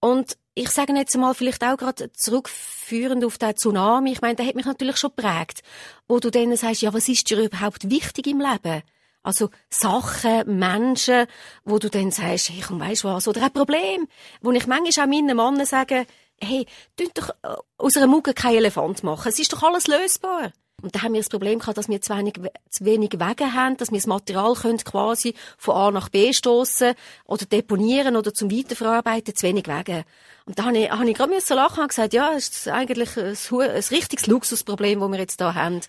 Und 0.00 0.38
ich 0.54 0.70
sage 0.70 0.94
jetzt 0.94 1.16
mal 1.16 1.34
vielleicht 1.34 1.64
auch 1.64 1.76
gerade 1.76 2.12
zurückführend 2.12 3.24
auf 3.24 3.38
den 3.38 3.56
Tsunami. 3.56 4.12
Ich 4.12 4.20
meine, 4.20 4.36
der 4.36 4.46
hat 4.46 4.54
mich 4.54 4.66
natürlich 4.66 4.96
schon 4.96 5.10
geprägt. 5.16 5.62
Wo 6.06 6.20
du 6.20 6.30
dann 6.30 6.56
sagst, 6.56 6.82
ja, 6.82 6.94
was 6.94 7.08
ist 7.08 7.28
dir 7.28 7.42
überhaupt 7.42 7.90
wichtig 7.90 8.26
im 8.28 8.40
Leben? 8.40 8.82
Also 9.24 9.50
Sachen, 9.70 10.58
Menschen, 10.58 11.26
wo 11.64 11.78
du 11.78 11.88
dann 11.88 12.10
sagst, 12.10 12.50
hey, 12.50 12.62
komm, 12.66 12.78
weißt 12.78 13.04
was, 13.04 13.26
oder 13.26 13.42
ein 13.42 13.52
Problem, 13.52 14.06
wo 14.42 14.52
ich 14.52 14.66
manchmal 14.66 15.06
auch 15.06 15.10
meinen 15.10 15.36
Männern 15.36 15.66
sage, 15.66 16.06
hey, 16.40 16.66
tun 16.96 17.08
doch 17.14 17.30
äh, 17.42 17.56
aus 17.78 17.96
einer 17.96 18.06
Mucke 18.06 18.34
kein 18.34 18.56
Elefant 18.56 19.02
machen. 19.02 19.28
Es 19.28 19.38
ist 19.38 19.52
doch 19.52 19.62
alles 19.62 19.86
lösbar. 19.86 20.52
Und 20.84 20.94
da 20.94 21.00
haben 21.00 21.14
wir 21.14 21.20
das 21.20 21.30
Problem 21.30 21.60
gehabt, 21.60 21.78
dass 21.78 21.88
wir 21.88 22.02
zu 22.02 22.14
wenig, 22.14 22.34
zu 22.68 22.84
wenig 22.84 23.12
Wege 23.14 23.54
haben, 23.54 23.78
dass 23.78 23.90
wir 23.90 23.96
das 23.96 24.06
Material 24.06 24.54
können 24.54 24.76
quasi 24.76 25.34
von 25.56 25.76
A 25.76 25.90
nach 25.90 26.10
B 26.10 26.30
stoßen 26.34 26.92
oder 27.24 27.46
deponieren 27.46 28.16
oder 28.16 28.34
zum 28.34 28.50
Weiterverarbeiten, 28.50 29.34
zu 29.34 29.46
wenig 29.46 29.66
Wege. 29.66 30.04
Und 30.44 30.58
da 30.58 30.64
habe 30.64 30.76
ich, 30.76 30.90
habe 30.90 31.08
ich 31.08 31.16
gerade 31.16 31.40
so 31.40 31.54
lachen 31.54 31.80
und 31.80 31.88
gesagt, 31.88 32.12
ja, 32.12 32.34
es 32.34 32.48
ist 32.48 32.68
eigentlich 32.68 33.16
ein, 33.16 33.34
ein 33.34 33.84
richtiges 33.90 34.26
Luxusproblem, 34.26 35.00
das 35.00 35.10
wir 35.10 35.18
jetzt 35.18 35.40
da 35.40 35.54
haben. 35.54 35.80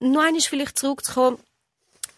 Nur 0.00 0.24
eines 0.24 0.46
vielleicht 0.46 0.76
zurückzukommen, 0.76 1.38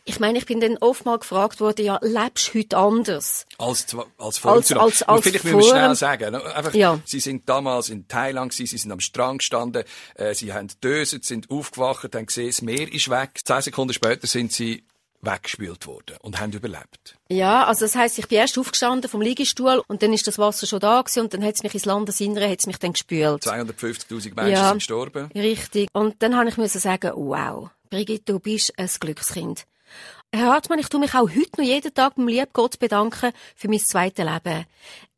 ich 0.06 0.20
meine, 0.20 0.38
ich 0.38 0.46
bin 0.46 0.60
dann 0.60 0.76
oft 0.78 1.06
mal 1.06 1.18
gefragt 1.18 1.60
worden, 1.60 1.84
ja, 1.84 1.98
lebst 2.02 2.52
du 2.52 2.58
heute 2.58 2.76
anders? 2.76 3.46
Als, 3.56 3.86
als 4.18 4.38
vorher. 4.38 4.58
Als, 4.58 4.72
als, 4.72 5.02
als 5.02 5.22
vielleicht 5.22 5.44
müssen 5.44 5.58
wir 5.58 5.64
schnell 5.64 5.94
sagen. 5.94 6.32
Ne? 6.32 6.54
Einfach, 6.54 6.74
ja. 6.74 7.00
Sie 7.06 7.20
sind 7.20 7.48
damals 7.48 7.88
in 7.88 8.06
Thailand 8.06 8.52
gewesen, 8.52 8.66
sie 8.66 8.78
sind 8.78 8.92
am 8.92 9.00
Strand 9.00 9.38
gestanden, 9.38 9.84
äh, 10.14 10.34
sie 10.34 10.52
haben 10.52 10.68
döset, 10.82 11.24
sind 11.24 11.50
aufgewacht, 11.50 12.14
haben 12.14 12.26
gesehen, 12.26 12.48
das 12.48 12.60
Meer 12.60 12.92
ist 12.92 13.08
weg. 13.08 13.40
Zehn 13.44 13.62
Sekunden 13.62 13.94
später 13.94 14.26
sind 14.26 14.52
sie 14.52 14.84
weggespült 15.22 15.86
worden 15.86 16.16
und 16.20 16.38
haben 16.38 16.52
überlebt. 16.52 17.16
Ja, 17.30 17.64
also 17.64 17.86
das 17.86 17.94
heisst, 17.94 18.18
ich 18.18 18.28
bin 18.28 18.36
erst 18.36 18.58
aufgestanden 18.58 19.10
vom 19.10 19.22
Liegestuhl 19.22 19.82
und 19.86 20.02
dann 20.02 20.12
ist 20.12 20.26
das 20.26 20.38
Wasser 20.38 20.66
schon 20.66 20.80
da 20.80 21.00
gewesen 21.00 21.20
und 21.20 21.32
dann 21.32 21.42
hat 21.42 21.54
es 21.54 21.62
mich 21.62 21.72
ins 21.72 21.86
Landesinnere 21.86 22.50
hat's 22.50 22.66
mich 22.66 22.78
dann 22.78 22.92
gespült. 22.92 23.42
250.000 23.42 24.34
Menschen 24.34 24.52
ja, 24.52 24.68
sind 24.68 24.78
gestorben. 24.78 25.30
Richtig. 25.34 25.88
Und 25.94 26.22
dann 26.22 26.36
habe 26.36 26.50
ich 26.50 26.58
müssen 26.58 26.78
sagen, 26.78 27.12
wow, 27.14 27.70
Brigitte, 27.88 28.34
du 28.34 28.38
bist 28.38 28.78
ein 28.78 28.90
Glückskind. 29.00 29.64
Herr 30.36 30.52
Hartmann, 30.52 30.80
ich 30.80 30.88
tue 30.88 30.98
mich 30.98 31.14
auch 31.14 31.30
heute 31.30 31.50
noch 31.58 31.64
jeden 31.64 31.94
Tag 31.94 32.16
beim 32.16 32.26
lieben 32.26 32.50
Gott 32.52 32.80
bedanken 32.80 33.30
für 33.54 33.68
mein 33.68 33.78
zweites 33.78 34.24
Leben. 34.24 34.66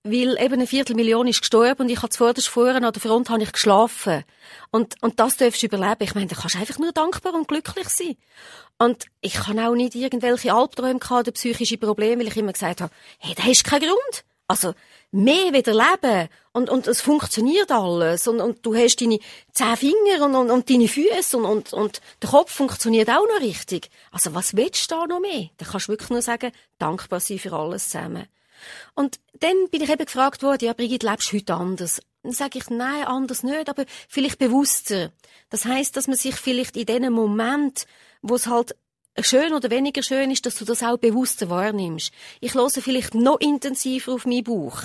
Weil 0.03 0.37
eben 0.39 0.53
eine 0.53 0.67
Viertelmillion 0.67 1.27
ist 1.27 1.41
gestorben 1.41 1.85
und 1.85 1.89
ich 1.89 1.97
habe 2.03 2.11
zuvorderst 2.11 2.49
vorne 2.49 2.87
an 2.87 2.93
der 2.93 3.01
Front 3.01 3.31
habe 3.31 3.43
ich 3.43 3.51
geschlafen. 3.51 4.25
Und, 4.71 5.03
und 5.03 5.19
das 5.19 5.39
darfst 5.39 5.63
du 5.63 5.69
überleben. 5.69 6.03
Ich 6.03 6.15
meine, 6.15 6.27
da 6.27 6.37
kannst 6.37 6.57
du 6.57 6.59
einfach 6.59 6.79
nur 6.79 6.93
dankbar 6.93 7.33
und 7.33 7.49
glücklich 7.49 7.89
sein. 7.89 8.19
Und 8.79 9.07
ich 9.23 9.33
kann 9.33 9.59
auch 9.59 9.75
nicht 9.75 9.95
irgendwelche 9.95 10.53
Albträume 10.53 11.01
oder 11.11 11.33
psychische 11.33 11.79
Probleme, 11.79 12.21
weil 12.21 12.29
ich 12.29 12.37
immer 12.37 12.53
gesagt 12.53 12.83
habe, 12.83 12.93
hey, 13.19 13.35
da 13.35 13.45
hast 13.45 13.65
du 13.65 13.71
keinen 13.71 13.89
Grund. 13.89 14.25
Also, 14.49 14.75
mehr 15.11 15.53
wieder 15.53 15.75
leben. 15.75 16.29
Und, 16.53 16.71
und 16.71 16.87
es 16.87 17.01
funktioniert 17.01 17.71
alles. 17.71 18.29
Und, 18.29 18.41
und 18.41 18.65
du 18.65 18.75
hast 18.75 19.01
deine 19.01 19.19
zehn 19.53 19.77
Finger 19.77 20.25
und, 20.25 20.35
und, 20.35 20.51
und 20.51 20.71
deine 20.71 20.89
Füße 20.89 21.37
und, 21.37 21.45
und, 21.45 21.73
und 21.73 22.01
der 22.23 22.31
Kopf 22.31 22.53
funktioniert 22.53 23.09
auch 23.09 23.27
noch 23.27 23.41
richtig. 23.41 23.91
Also, 24.13 24.35
was 24.35 24.57
willst 24.57 24.91
du 24.91 24.95
da 24.95 25.07
noch 25.07 25.21
mehr? 25.21 25.51
Da 25.57 25.67
kannst 25.67 25.89
du 25.89 25.93
wirklich 25.93 26.11
nur 26.11 26.23
sagen, 26.23 26.53
dankbar 26.79 27.21
sein 27.21 27.39
für 27.39 27.53
alles 27.53 27.91
zusammen. 27.91 28.27
Und 28.95 29.19
dann 29.41 29.69
bin 29.71 29.83
ich 29.83 29.91
eben 29.91 30.05
gefragt 30.05 30.43
worden, 30.43 30.65
ja, 30.65 30.73
Brigitte, 30.73 31.07
lebst 31.07 31.33
du 31.33 31.37
heute 31.37 31.55
anders? 31.55 32.01
Dann 32.23 32.33
sage 32.33 32.59
ich, 32.59 32.71
nein, 32.71 33.05
anders 33.05 33.43
nicht, 33.43 33.69
aber 33.69 33.85
vielleicht 34.09 34.39
bewusster. 34.39 35.13
Das 35.51 35.65
heißt, 35.65 35.97
dass 35.97 36.09
man 36.09 36.17
sich 36.17 36.37
vielleicht 36.37 36.77
in 36.77 36.87
dem 36.87 37.13
Moment, 37.13 37.87
wo 38.23 38.35
es 38.35 38.47
halt 38.47 38.75
schön 39.21 39.53
oder 39.55 39.71
weniger 39.71 40.03
schön 40.03 40.31
ist, 40.31 40.47
dass 40.47 40.57
du 40.57 40.65
das 40.65 40.83
auch 40.83 40.99
bewusster 40.99 41.49
wahrnimmst. 41.49 42.13
Ich 42.41 42.55
höre 42.55 42.71
vielleicht 42.71 43.15
noch 43.15 43.41
intensiver 43.41 44.13
auf 44.13 44.27
meinen 44.27 44.45
Bauch. 44.45 44.83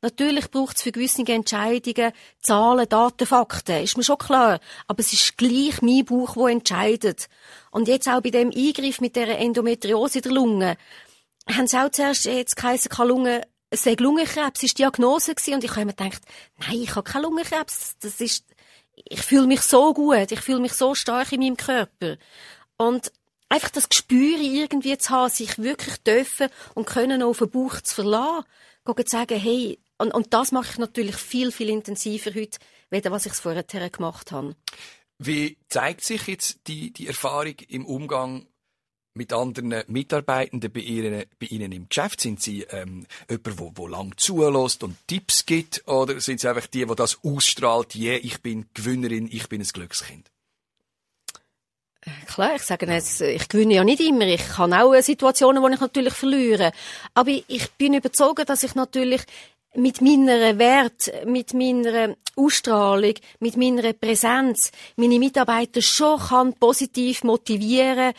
Natürlich 0.00 0.50
braucht 0.50 0.76
es 0.76 0.82
für 0.82 0.90
gewisse 0.90 1.22
Entscheidungen 1.26 2.12
Zahlen, 2.40 2.88
Daten, 2.88 3.26
Fakten, 3.26 3.84
ist 3.84 3.96
mir 3.96 4.02
schon 4.02 4.18
klar. 4.18 4.58
Aber 4.88 5.00
es 5.00 5.12
ist 5.12 5.38
gleich 5.38 5.80
mein 5.80 6.04
Bauch, 6.04 6.34
der 6.34 6.46
entscheidet. 6.46 7.28
Und 7.70 7.86
jetzt 7.86 8.08
auch 8.08 8.20
bei 8.20 8.30
dem 8.30 8.50
Eingriff 8.50 9.00
mit 9.00 9.14
der 9.14 9.38
Endometriose 9.38 10.20
der 10.20 10.32
Lunge, 10.32 10.76
haben 11.48 11.66
sie 11.66 11.78
auch 11.78 11.90
zuerst 11.90 12.24
jetzt 12.24 12.56
geheißen, 12.56 12.90
keine 12.90 13.08
Lunge, 13.08 13.42
es 13.70 13.84
sei 13.84 13.94
Lungenkrebs, 13.98 14.62
ist 14.62 14.78
Diagnose 14.78 15.34
gewesen. 15.34 15.54
Und 15.54 15.64
ich 15.64 15.70
habe 15.70 15.86
mir 15.86 15.94
gedacht, 15.94 16.22
nein, 16.58 16.82
ich 16.82 16.94
habe 16.94 17.08
keinen 17.08 17.22
Lungenkrebs. 17.22 17.96
Das 18.00 18.20
ist, 18.20 18.44
ich 18.94 19.22
fühle 19.22 19.46
mich 19.46 19.62
so 19.62 19.94
gut, 19.94 20.32
ich 20.32 20.40
fühle 20.40 20.60
mich 20.60 20.72
so 20.72 20.94
stark 20.94 21.32
in 21.32 21.40
meinem 21.40 21.56
Körper. 21.56 22.16
Und 22.76 23.12
einfach 23.52 23.70
das 23.70 23.88
Gespür 23.88 24.38
irgendwie 24.40 24.96
zu 24.96 25.10
haben, 25.10 25.30
sich 25.30 25.58
wirklich 25.58 25.98
dürfen 25.98 26.48
und 26.74 26.86
können 26.86 27.22
auf 27.22 27.38
den 27.38 27.50
Bauch 27.50 27.80
zu 27.82 27.96
verlassen. 27.96 28.46
Gehen 28.84 29.06
sagen, 29.06 29.38
hey, 29.38 29.78
und, 29.98 30.12
und 30.12 30.32
das 30.32 30.52
mache 30.52 30.70
ich 30.72 30.78
natürlich 30.78 31.16
viel, 31.16 31.52
viel 31.52 31.68
intensiver 31.68 32.34
heute, 32.34 32.58
weder 32.90 33.10
was 33.12 33.26
ich 33.26 33.34
vorher 33.34 33.62
gemacht 33.62 34.32
habe. 34.32 34.56
Wie 35.18 35.58
zeigt 35.68 36.02
sich 36.02 36.26
jetzt 36.26 36.66
die, 36.66 36.92
die 36.92 37.06
Erfahrung 37.06 37.54
im 37.68 37.84
Umgang 37.86 38.48
mit 39.14 39.32
anderen 39.32 39.84
Mitarbeitenden 39.86 40.72
bei 40.72 40.80
Ihnen, 40.80 41.24
bei 41.38 41.46
Ihnen 41.46 41.70
im 41.70 41.88
Geschäft? 41.88 42.22
Sind 42.22 42.42
Sie 42.42 42.62
ähm, 42.62 43.06
jemand, 43.28 43.58
wo, 43.60 43.72
wo 43.74 43.86
lang 43.86 44.16
zulässt 44.16 44.82
und 44.82 44.96
Tipps 45.06 45.46
gibt? 45.46 45.86
Oder 45.86 46.20
sind 46.20 46.40
Sie 46.40 46.48
einfach 46.48 46.66
die, 46.66 46.86
die 46.86 46.94
das 46.96 47.22
ausstrahlt, 47.22 47.94
yeah, 47.94 48.18
ich 48.20 48.40
bin 48.40 48.66
Gewinnerin, 48.74 49.28
ich 49.30 49.48
bin 49.48 49.60
ein 49.60 49.68
Glückskind? 49.68 50.31
Klar, 52.26 52.56
ich 52.56 52.62
sage 52.62 52.86
jetzt, 52.86 53.20
ich 53.20 53.48
gewinne 53.48 53.74
ja 53.74 53.84
nicht 53.84 54.00
immer. 54.00 54.26
Ich 54.26 54.58
habe 54.58 54.82
auch 54.82 55.00
Situationen, 55.00 55.62
wo 55.62 55.68
ich 55.68 55.80
natürlich 55.80 56.14
verliere. 56.14 56.72
Aber 57.14 57.30
ich 57.30 57.70
bin 57.78 57.94
überzeugt, 57.94 58.48
dass 58.48 58.64
ich 58.64 58.74
natürlich 58.74 59.22
mit 59.74 60.00
meiner 60.00 60.58
Wert, 60.58 61.12
mit 61.26 61.54
meiner 61.54 62.16
Ausstrahlung, 62.36 63.14
mit 63.40 63.56
meiner 63.56 63.92
Präsenz 63.92 64.72
meine 64.96 65.18
Mitarbeiter 65.18 65.80
schon 65.80 66.18
kann 66.18 66.52
positiv 66.54 67.24
motivieren 67.24 68.12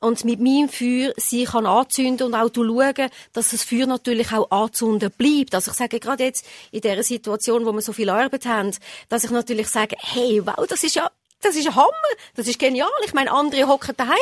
und 0.00 0.24
mit 0.24 0.40
meinem 0.40 0.68
Feuer 0.68 1.12
sie 1.16 1.44
kann 1.44 1.66
anzünden 1.66 2.28
und 2.28 2.34
auch 2.34 2.50
schauen, 2.54 3.10
dass 3.32 3.50
das 3.50 3.64
Feuer 3.64 3.86
natürlich 3.86 4.32
auch 4.32 4.50
anzünden 4.50 5.10
bleibt. 5.16 5.54
Also 5.54 5.72
ich 5.72 5.76
sage 5.76 6.00
gerade 6.00 6.24
jetzt 6.24 6.46
in 6.70 6.80
der 6.80 7.02
Situation, 7.02 7.66
wo 7.66 7.72
wir 7.72 7.82
so 7.82 7.92
viel 7.92 8.10
Arbeit 8.10 8.46
haben, 8.46 8.72
dass 9.08 9.24
ich 9.24 9.30
natürlich 9.30 9.68
sage, 9.68 9.96
hey, 9.98 10.42
wow, 10.44 10.66
das 10.66 10.84
ist 10.84 10.94
ja 10.94 11.10
das 11.40 11.56
ist 11.56 11.66
ein 11.66 11.76
Hammer. 11.76 11.90
Das 12.36 12.46
ist 12.46 12.58
genial. 12.58 12.88
Ich 13.04 13.14
meine, 13.14 13.32
andere 13.32 13.66
hocken 13.66 13.94
daheim. 13.96 14.16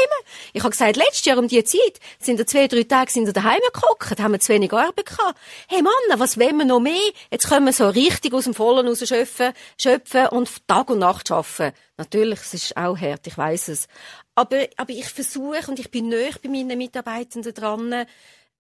Ich 0.53 0.63
habe 0.63 0.71
gesagt, 0.71 0.97
letztes 0.97 1.25
Jahr 1.25 1.39
um 1.39 1.49
die 1.49 1.63
Zeit 1.65 2.01
sind 2.19 2.39
da 2.41 2.47
zwei, 2.47 2.69
drei 2.69 2.85
Tage 2.85 3.11
sind 3.11 3.37
daheim 3.37 3.61
gehockt, 3.73 4.21
haben 4.21 4.33
wir 4.33 4.41
zu 4.41 4.53
wenig 4.53 4.73
Arbeit 4.73 5.07
gehabt. 5.07 5.39
Hey 5.69 5.83
Mann, 5.83 5.93
was 6.19 6.39
wollen 6.39 6.57
wir 6.57 6.65
noch 6.65 6.81
mehr? 6.81 7.11
Jetzt 7.31 7.49
können 7.49 7.67
wir 7.67 7.73
so 7.73 7.89
richtig 7.89 8.33
aus 8.33 8.45
dem 8.45 8.55
Vollen 8.55 8.87
raus 8.87 9.07
schöpfen, 9.07 9.53
schöpfen 9.81 10.29
und 10.29 10.67
Tag 10.67 10.91
und 10.91 11.01
Nacht 11.01 11.31
arbeiten. 11.31 11.75
Natürlich, 11.97 12.41
es 12.41 12.55
ist 12.55 12.77
auch 12.77 12.97
hart, 12.97 13.27
ich 13.27 13.37
weiß 13.37 13.69
es. 13.69 13.89
Aber, 14.35 14.69
aber 14.77 14.91
ich 14.91 15.09
versuche 15.09 15.69
und 15.69 15.81
ich 15.81 15.91
bin 15.91 16.09
näher 16.09 16.31
bei 16.41 16.49
meinen 16.49 16.79
Mitarbeitenden 16.79 17.53
dran, 17.53 18.07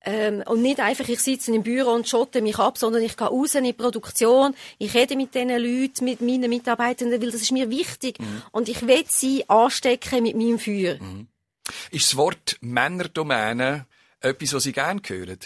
ähm, 0.04 0.42
und 0.46 0.62
nicht 0.62 0.80
einfach, 0.80 1.08
ich 1.08 1.20
sitze 1.20 1.52
im 1.52 1.62
Büro 1.62 1.90
und 1.90 2.08
schotte 2.08 2.40
mich 2.40 2.58
ab, 2.58 2.78
sondern 2.78 3.02
ich 3.02 3.16
gehe 3.16 3.26
raus 3.26 3.54
in 3.54 3.64
die 3.64 3.72
Produktion, 3.72 4.54
ich 4.78 4.94
rede 4.94 5.16
mit 5.16 5.34
diesen 5.34 5.50
Leuten, 5.50 6.04
mit 6.04 6.20
meinen 6.20 6.48
Mitarbeitenden, 6.48 7.20
weil 7.20 7.30
das 7.30 7.42
ist 7.42 7.52
mir 7.52 7.68
wichtig. 7.70 8.20
Mhm. 8.20 8.42
Und 8.52 8.68
ich 8.68 8.86
will 8.86 9.04
sie 9.08 9.48
anstecken 9.48 10.22
mit 10.22 10.36
meinem 10.36 10.58
Feuer. 10.58 10.98
Mhm. 11.00 11.26
Ist 11.90 12.12
das 12.12 12.16
Wort 12.16 12.56
Männerdomäne 12.60 13.86
etwas, 14.20 14.54
was 14.54 14.62
Sie 14.62 14.72
gerne 14.72 15.02
hören? 15.06 15.38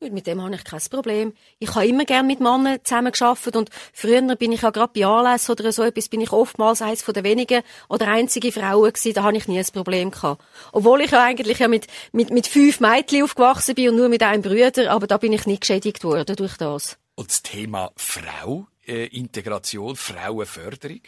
Mit 0.00 0.26
dem 0.26 0.40
habe 0.40 0.54
ich 0.54 0.64
kein 0.64 0.80
Problem. 0.90 1.34
Ich 1.58 1.74
habe 1.74 1.86
immer 1.86 2.06
gern 2.06 2.26
mit 2.26 2.40
Männern 2.40 2.78
zusammengearbeitet 2.82 3.54
und 3.54 3.68
früher 3.92 4.22
bin 4.36 4.50
ich 4.50 4.62
ja 4.62 4.70
gerade 4.70 4.92
bei 4.98 5.04
Anlässen 5.04 5.52
oder 5.52 5.70
so 5.72 5.82
etwas, 5.82 6.08
bin 6.08 6.22
ich 6.22 6.32
oftmals 6.32 6.80
eines 6.80 7.02
von 7.02 7.12
den 7.12 7.22
wenigen 7.22 7.62
oder 7.90 8.08
einzige 8.08 8.50
Frauen 8.50 8.90
gewesen, 8.90 9.12
da 9.12 9.24
habe 9.24 9.36
ich 9.36 9.46
nie 9.46 9.58
ein 9.58 9.66
Problem 9.66 10.10
gehabt. 10.10 10.42
Obwohl 10.72 11.02
ich 11.02 11.10
ja 11.10 11.22
eigentlich 11.22 11.58
ja 11.58 11.68
mit, 11.68 11.86
mit, 12.12 12.30
mit 12.30 12.46
fünf 12.46 12.80
Mädchen 12.80 13.24
aufgewachsen 13.24 13.74
bin 13.74 13.90
und 13.90 13.96
nur 13.96 14.08
mit 14.08 14.22
einem 14.22 14.40
Brüder, 14.42 14.90
aber 14.90 15.06
da 15.06 15.18
bin 15.18 15.34
ich 15.34 15.44
nicht 15.44 15.60
geschädigt 15.60 16.02
worden 16.02 16.34
durch 16.34 16.56
das. 16.56 16.96
Und 17.14 17.28
das 17.28 17.42
Thema 17.42 17.92
Frau, 17.96 18.68
äh, 18.86 19.04
Integration, 19.08 19.96
Frauenförderung? 19.96 21.02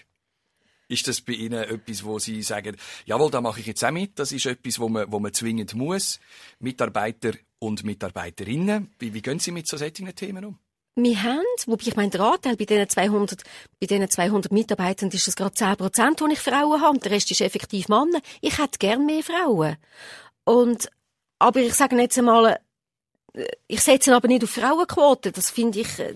Ist 0.88 1.08
das 1.08 1.22
bei 1.22 1.32
Ihnen 1.32 1.64
etwas, 1.64 2.04
wo 2.04 2.18
Sie 2.18 2.42
sagen, 2.42 2.76
jawohl, 3.06 3.30
da 3.30 3.40
mache 3.40 3.60
ich 3.60 3.66
jetzt 3.66 3.82
auch 3.82 3.90
mit, 3.90 4.18
das 4.18 4.32
ist 4.32 4.44
etwas, 4.44 4.78
wo 4.78 4.90
man, 4.90 5.10
wo 5.10 5.18
man 5.18 5.32
zwingend 5.32 5.72
muss, 5.72 6.20
Mitarbeiter 6.58 7.32
und 7.62 7.84
Mitarbeiterinnen? 7.84 8.90
Wie, 8.98 9.14
wie 9.14 9.22
gehen 9.22 9.38
Sie 9.38 9.52
mit 9.52 9.68
so 9.68 9.76
solchen 9.76 10.14
Themen 10.14 10.44
um? 10.44 10.58
wir 10.94 11.22
haben, 11.22 11.40
wobei 11.66 11.84
ich 11.86 11.96
meine, 11.96 12.10
der 12.10 12.20
Anteil 12.20 12.56
bei 12.56 12.66
diesen 12.66 12.86
200, 12.86 13.42
bei 13.80 13.86
diesen 13.86 14.10
200 14.10 14.52
Mitarbeitern 14.52 15.08
ist 15.08 15.26
es 15.26 15.36
gerade 15.36 15.54
10 15.54 15.76
Prozent, 15.76 16.20
wo 16.20 16.26
ich 16.26 16.38
Frauen 16.38 16.82
habe. 16.82 16.98
Der 16.98 17.12
Rest 17.12 17.30
ist 17.30 17.40
effektiv 17.40 17.88
Männer. 17.88 18.20
Ich 18.42 18.58
hätte 18.58 18.78
gern 18.78 19.06
mehr 19.06 19.22
Frauen. 19.22 19.76
Und, 20.44 20.90
aber 21.38 21.60
ich 21.60 21.72
sage 21.72 21.96
jetzt 21.96 22.18
einmal, 22.18 22.60
ich 23.66 23.80
setze 23.80 24.14
aber 24.14 24.28
nicht 24.28 24.44
auf 24.44 24.50
Frauenquote. 24.50 25.32
Das 25.32 25.50
finde 25.50 25.80
ich, 25.80 25.98
äh, 25.98 26.14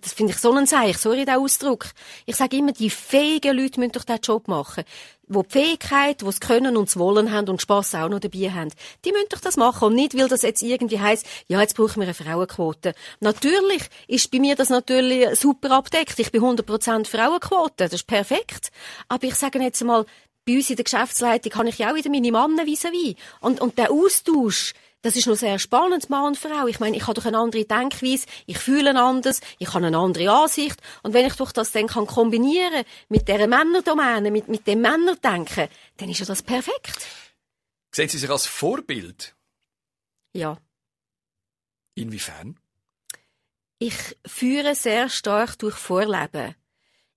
das 0.00 0.14
finde 0.14 0.32
ich 0.32 0.38
so 0.38 0.52
ein 0.52 0.66
Zeichen. 0.66 0.98
Sorry, 0.98 1.24
der 1.26 1.38
Ausdruck. 1.38 1.86
Ich 2.24 2.36
sage 2.36 2.56
immer, 2.56 2.72
die 2.72 2.88
fähigen 2.88 3.56
Leute 3.56 3.78
müssen 3.78 3.92
doch 3.92 4.04
diesen 4.04 4.22
Job 4.22 4.48
machen. 4.48 4.84
Wo 5.26 5.42
die 5.42 5.50
Fähigkeit, 5.50 6.24
wo 6.24 6.28
es 6.30 6.40
Können 6.40 6.76
und 6.76 6.88
das 6.88 6.98
Wollen 6.98 7.32
haben 7.32 7.48
und 7.50 7.60
Spass 7.60 7.94
auch 7.94 8.08
noch 8.08 8.20
dabei 8.20 8.50
haben. 8.50 8.70
Die 9.04 9.12
müssen 9.12 9.28
doch 9.28 9.40
das 9.40 9.58
machen. 9.58 9.88
Und 9.88 9.94
nicht, 9.94 10.16
weil 10.16 10.28
das 10.28 10.42
jetzt 10.42 10.62
irgendwie 10.62 11.00
heisst, 11.00 11.26
ja, 11.48 11.60
jetzt 11.60 11.76
brauchen 11.76 11.96
wir 11.96 12.04
eine 12.04 12.14
Frauenquote. 12.14 12.94
Natürlich 13.20 13.82
ist 14.08 14.30
bei 14.30 14.38
mir 14.38 14.56
das 14.56 14.70
natürlich 14.70 15.38
super 15.38 15.70
abdeckt. 15.72 16.18
Ich 16.18 16.32
bin 16.32 16.42
100% 16.42 17.06
Frauenquote. 17.06 17.74
Das 17.76 17.92
ist 17.92 18.06
perfekt. 18.06 18.70
Aber 19.08 19.26
ich 19.26 19.34
sage 19.34 19.58
jetzt 19.60 19.82
einmal, 19.82 20.06
bei 20.46 20.56
uns 20.56 20.70
in 20.70 20.76
der 20.76 20.84
Geschäftsleitung 20.84 21.54
habe 21.54 21.68
ich 21.68 21.78
ja 21.78 21.90
auch 21.90 21.94
wieder 21.94 22.10
meine 22.10 22.32
Männer 22.32 22.64
vis-à-vis. 22.64 23.16
Und, 23.40 23.60
und 23.60 23.78
der 23.78 23.90
Austausch, 23.90 24.74
das 25.04 25.16
ist 25.16 25.26
noch 25.26 25.36
sehr 25.36 25.58
spannend, 25.58 26.08
Mann 26.08 26.28
und 26.28 26.38
Frau. 26.38 26.66
Ich 26.66 26.80
meine, 26.80 26.96
ich 26.96 27.02
habe 27.02 27.12
doch 27.12 27.26
eine 27.26 27.36
andere 27.36 27.66
Denkweise, 27.66 28.24
ich 28.46 28.56
fühle 28.56 28.98
anders, 28.98 29.40
ich 29.58 29.68
habe 29.74 29.86
eine 29.86 29.98
andere 29.98 30.30
Ansicht. 30.30 30.80
Und 31.02 31.12
wenn 31.12 31.26
ich 31.26 31.34
doch 31.34 31.52
das 31.52 31.72
dann 31.72 31.88
kann 31.88 32.06
kombinieren 32.06 32.84
mit 33.10 33.28
dieser 33.28 33.46
Männerdomäne, 33.46 34.30
mit, 34.30 34.48
mit 34.48 34.66
dem 34.66 34.80
Männerdenken, 34.80 35.68
dann 35.98 36.08
ist 36.08 36.20
ja 36.20 36.26
das 36.26 36.42
perfekt. 36.42 37.06
Sehen 37.94 38.08
Sie 38.08 38.16
sich 38.16 38.30
als 38.30 38.46
Vorbild? 38.46 39.36
Ja. 40.32 40.56
Inwiefern? 41.94 42.58
Ich 43.78 44.16
führe 44.26 44.74
sehr 44.74 45.10
stark 45.10 45.58
durch 45.58 45.74
Vorleben. 45.74 46.54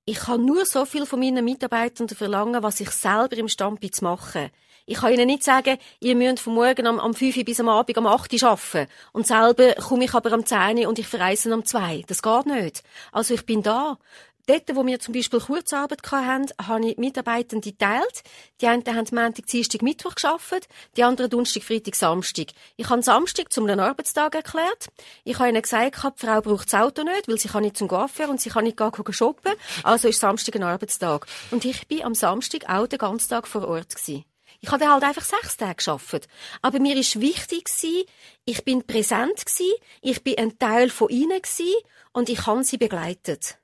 Ich 0.10 0.20
kann 0.20 0.46
nur 0.46 0.66
so 0.66 0.86
viel 0.86 1.06
von 1.06 1.20
meinen 1.20 1.44
Mitarbeitern 1.44 2.08
verlangen, 2.08 2.64
was 2.64 2.80
ich 2.80 2.92
selber 2.92 3.36
im 3.36 3.50
Stand 3.50 3.94
zu 3.94 4.06
machen. 4.06 4.52
Ich 4.86 5.00
kann 5.00 5.12
Ihnen 5.12 5.28
nicht 5.28 5.44
sagen, 5.44 5.78
ihr 6.00 6.16
müsst 6.16 6.40
von 6.40 6.54
morgen 6.54 6.88
am, 6.88 6.98
am 6.98 7.14
5 7.14 7.44
bis 7.44 7.60
am 7.60 7.68
Abend 7.68 7.98
am 7.98 8.08
8 8.08 8.32
Uhr 8.32 8.50
arbeiten. 8.50 8.90
Und 9.12 9.28
selber 9.28 9.74
komme 9.74 10.06
ich 10.06 10.14
aber 10.14 10.32
am 10.32 10.46
10 10.46 10.88
und 10.88 10.98
ich 10.98 11.08
verreise 11.08 11.52
am 11.52 11.66
2. 11.66 12.06
Das 12.08 12.22
geht 12.22 12.46
nicht. 12.46 12.84
Also 13.12 13.34
ich 13.34 13.46
bin 13.46 13.64
da. 13.64 13.98
Dort, 14.48 14.74
wo 14.74 14.86
wir 14.86 14.98
zum 15.02 15.14
Beispiel 15.14 15.42
Kurzarbeit 15.42 16.10
hatten, 16.10 16.48
habe 16.66 16.88
ich 16.88 16.98
Mitarbeitende 16.98 17.70
geteilt. 17.70 18.24
Die 18.62 18.68
einen 18.68 18.82
haben 18.86 19.08
Montag, 19.12 19.46
Dienstag, 19.46 19.82
Mittwoch 19.82 20.16
geschafft, 20.16 20.70
die 20.96 21.04
anderen 21.04 21.30
Donnerstag, 21.30 21.64
Freitag, 21.64 21.96
Samstag. 21.96 22.48
Ich 22.78 22.90
habe 22.90 23.04
Samstag 23.04 23.52
zum 23.52 23.66
einen 23.66 23.82
Arbeitstag 23.82 24.36
erklärt. 24.36 24.88
Ich 25.26 25.38
habe 25.38 25.50
ihnen 25.50 25.62
gesagt, 25.62 25.98
die 26.02 26.26
Frau 26.26 26.40
braucht 26.40 26.72
das 26.72 26.80
Auto 26.80 27.04
nicht, 27.04 27.28
weil 27.28 27.38
sie 27.38 27.50
kann 27.50 27.64
nicht 27.64 27.76
zum 27.76 27.90
Coiffeur 27.90 28.30
und 28.30 28.40
sie 28.40 28.50
kann 28.50 28.64
nicht 28.64 28.78
gehen 28.78 28.92
shoppen. 29.10 29.52
Also 29.84 30.08
ist 30.08 30.22
Samstag 30.22 30.56
ein 30.56 30.64
Arbeitstag. 30.64 31.28
Und 31.52 31.66
ich 31.66 31.86
bin 31.90 32.04
am 32.04 32.16
Samstag 32.16 32.70
auch 32.70 32.88
den 32.88 33.00
ganzen 33.00 33.28
Tag 33.28 33.50
vor 33.50 33.68
Ort 33.68 33.96
gewesen. 33.96 34.24
Ich 34.62 34.72
habe 34.72 34.90
halt 34.90 35.04
einfach 35.04 35.24
sechs 35.24 35.58
Tage 35.58 35.76
geschafft. 35.76 36.30
Aber 36.62 36.80
mir 36.80 36.96
ist 36.96 37.20
wichtig 37.20 37.66
gewesen, 37.66 38.06
ich 38.46 38.64
bin 38.64 38.88
präsent 38.88 39.46
gewesen, 39.46 39.74
ich 40.02 40.24
bin 40.24 40.38
ein 40.38 40.58
Teil 40.58 40.90
von 40.90 41.10
ihnen 41.10 41.42
gewesen 41.42 41.76
und 42.14 42.30
ich 42.30 42.48
habe 42.48 42.64
sie 42.64 42.78
begleitet. 42.78 43.58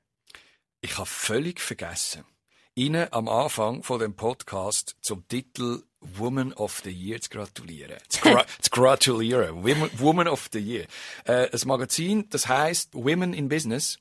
Ich 0.84 0.98
habe 0.98 1.08
völlig 1.08 1.62
vergessen, 1.62 2.26
Ihnen 2.74 3.10
am 3.10 3.26
Anfang 3.26 3.82
von 3.82 4.00
dem 4.00 4.14
Podcast 4.14 4.96
zum 5.00 5.26
Titel 5.28 5.82
Woman 6.00 6.52
of 6.52 6.82
the 6.84 6.90
Year 6.90 7.18
zu 7.22 7.30
gratulieren. 7.30 7.96
Zu, 8.10 8.20
gra 8.20 8.44
zu 8.60 8.70
gratulieren. 8.70 9.64
Woman 9.64 10.28
of 10.28 10.50
the 10.52 10.58
Year. 10.58 10.86
Äh, 11.24 11.48
ein 11.50 11.60
Magazin, 11.64 12.28
das 12.28 12.48
heißt 12.48 12.92
Women 12.92 13.32
in 13.32 13.48
Business, 13.48 13.98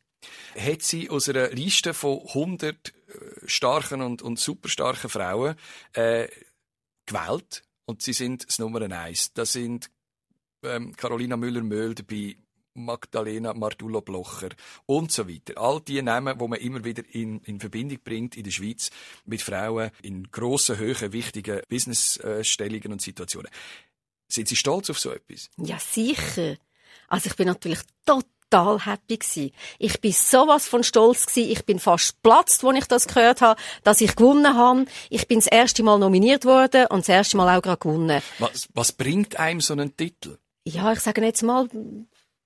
hat 0.59 0.81
sie 0.81 1.09
aus 1.09 1.29
einer 1.29 1.51
Liste 1.51 1.93
von 1.93 2.19
100 2.19 2.75
äh, 2.75 2.93
starken 3.45 4.01
und, 4.01 4.21
und 4.21 4.37
superstarken 4.37 5.09
Frauen 5.09 5.55
äh, 5.93 6.27
gewählt 7.05 7.63
und 7.85 8.01
sie 8.01 8.11
sind 8.11 8.45
das 8.45 8.59
Nummer 8.59 8.81
eins. 8.81 9.31
Da 9.31 9.45
sind 9.45 9.89
ähm, 10.63 10.93
Carolina 10.97 11.37
Müller-Möhl 11.37 11.95
dabei, 11.95 12.35
Magdalena 12.73 13.53
Martullo-Blocher 13.53 14.49
und 14.85 15.11
so 15.11 15.27
weiter. 15.27 15.57
All 15.57 15.81
die 15.81 16.01
Namen, 16.01 16.39
wo 16.39 16.47
man 16.47 16.59
immer 16.59 16.83
wieder 16.83 17.03
in, 17.11 17.39
in 17.41 17.59
Verbindung 17.59 17.99
bringt 18.03 18.37
in 18.37 18.43
der 18.43 18.51
Schweiz 18.51 18.89
mit 19.25 19.41
Frauen 19.41 19.91
in 20.01 20.31
grossen, 20.31 20.79
hohen, 20.79 21.13
wichtigen 21.13 21.61
Businessstellungen 21.69 22.91
und 22.91 23.01
Situationen. 23.01 23.51
Sind 24.27 24.47
Sie 24.47 24.55
stolz 24.55 24.89
auf 24.89 24.99
so 24.99 25.11
etwas? 25.11 25.49
Ja, 25.57 25.77
sicher. 25.79 26.57
Also 27.07 27.29
ich 27.29 27.35
bin 27.35 27.47
natürlich 27.47 27.81
total 28.05 28.23
total 28.53 28.85
happy 28.85 29.17
gewesen. 29.17 29.51
Ich 29.79 29.99
bin 29.99 30.11
sowas 30.11 30.67
von 30.67 30.83
stolz 30.83 31.25
gewesen. 31.25 31.51
Ich 31.51 31.65
bin 31.65 31.79
fast 31.79 32.21
platzt, 32.21 32.63
als 32.63 32.77
ich 32.77 32.85
das 32.85 33.07
gehört 33.07 33.41
habe, 33.41 33.59
dass 33.83 34.01
ich 34.01 34.15
gewonnen 34.15 34.55
habe. 34.55 34.85
Ich 35.09 35.27
bin 35.27 35.39
das 35.39 35.47
erste 35.47 35.83
Mal 35.83 35.97
nominiert 35.97 36.45
worden 36.45 36.85
und 36.87 36.99
das 36.99 37.09
erste 37.09 37.37
Mal 37.37 37.57
auch 37.57 37.61
gerade 37.61 37.79
gewonnen. 37.79 38.21
Was, 38.39 38.69
was 38.73 38.91
bringt 38.91 39.39
einem 39.39 39.61
so 39.61 39.73
einen 39.73 39.95
Titel? 39.97 40.37
Ja, 40.65 40.93
ich 40.93 40.99
sage 40.99 41.23
jetzt 41.23 41.43
mal, 41.43 41.67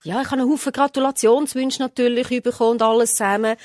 ja, 0.07 0.21
ich 0.21 0.31
habe 0.31 0.41
einen 0.41 0.49
Haufen 0.49 0.71
Gratulationswünsche 0.71 1.81
natürlich 1.81 2.41
bekommen 2.41 2.71
und 2.71 2.81
alles 2.81 3.15
zusammen. 3.15 3.57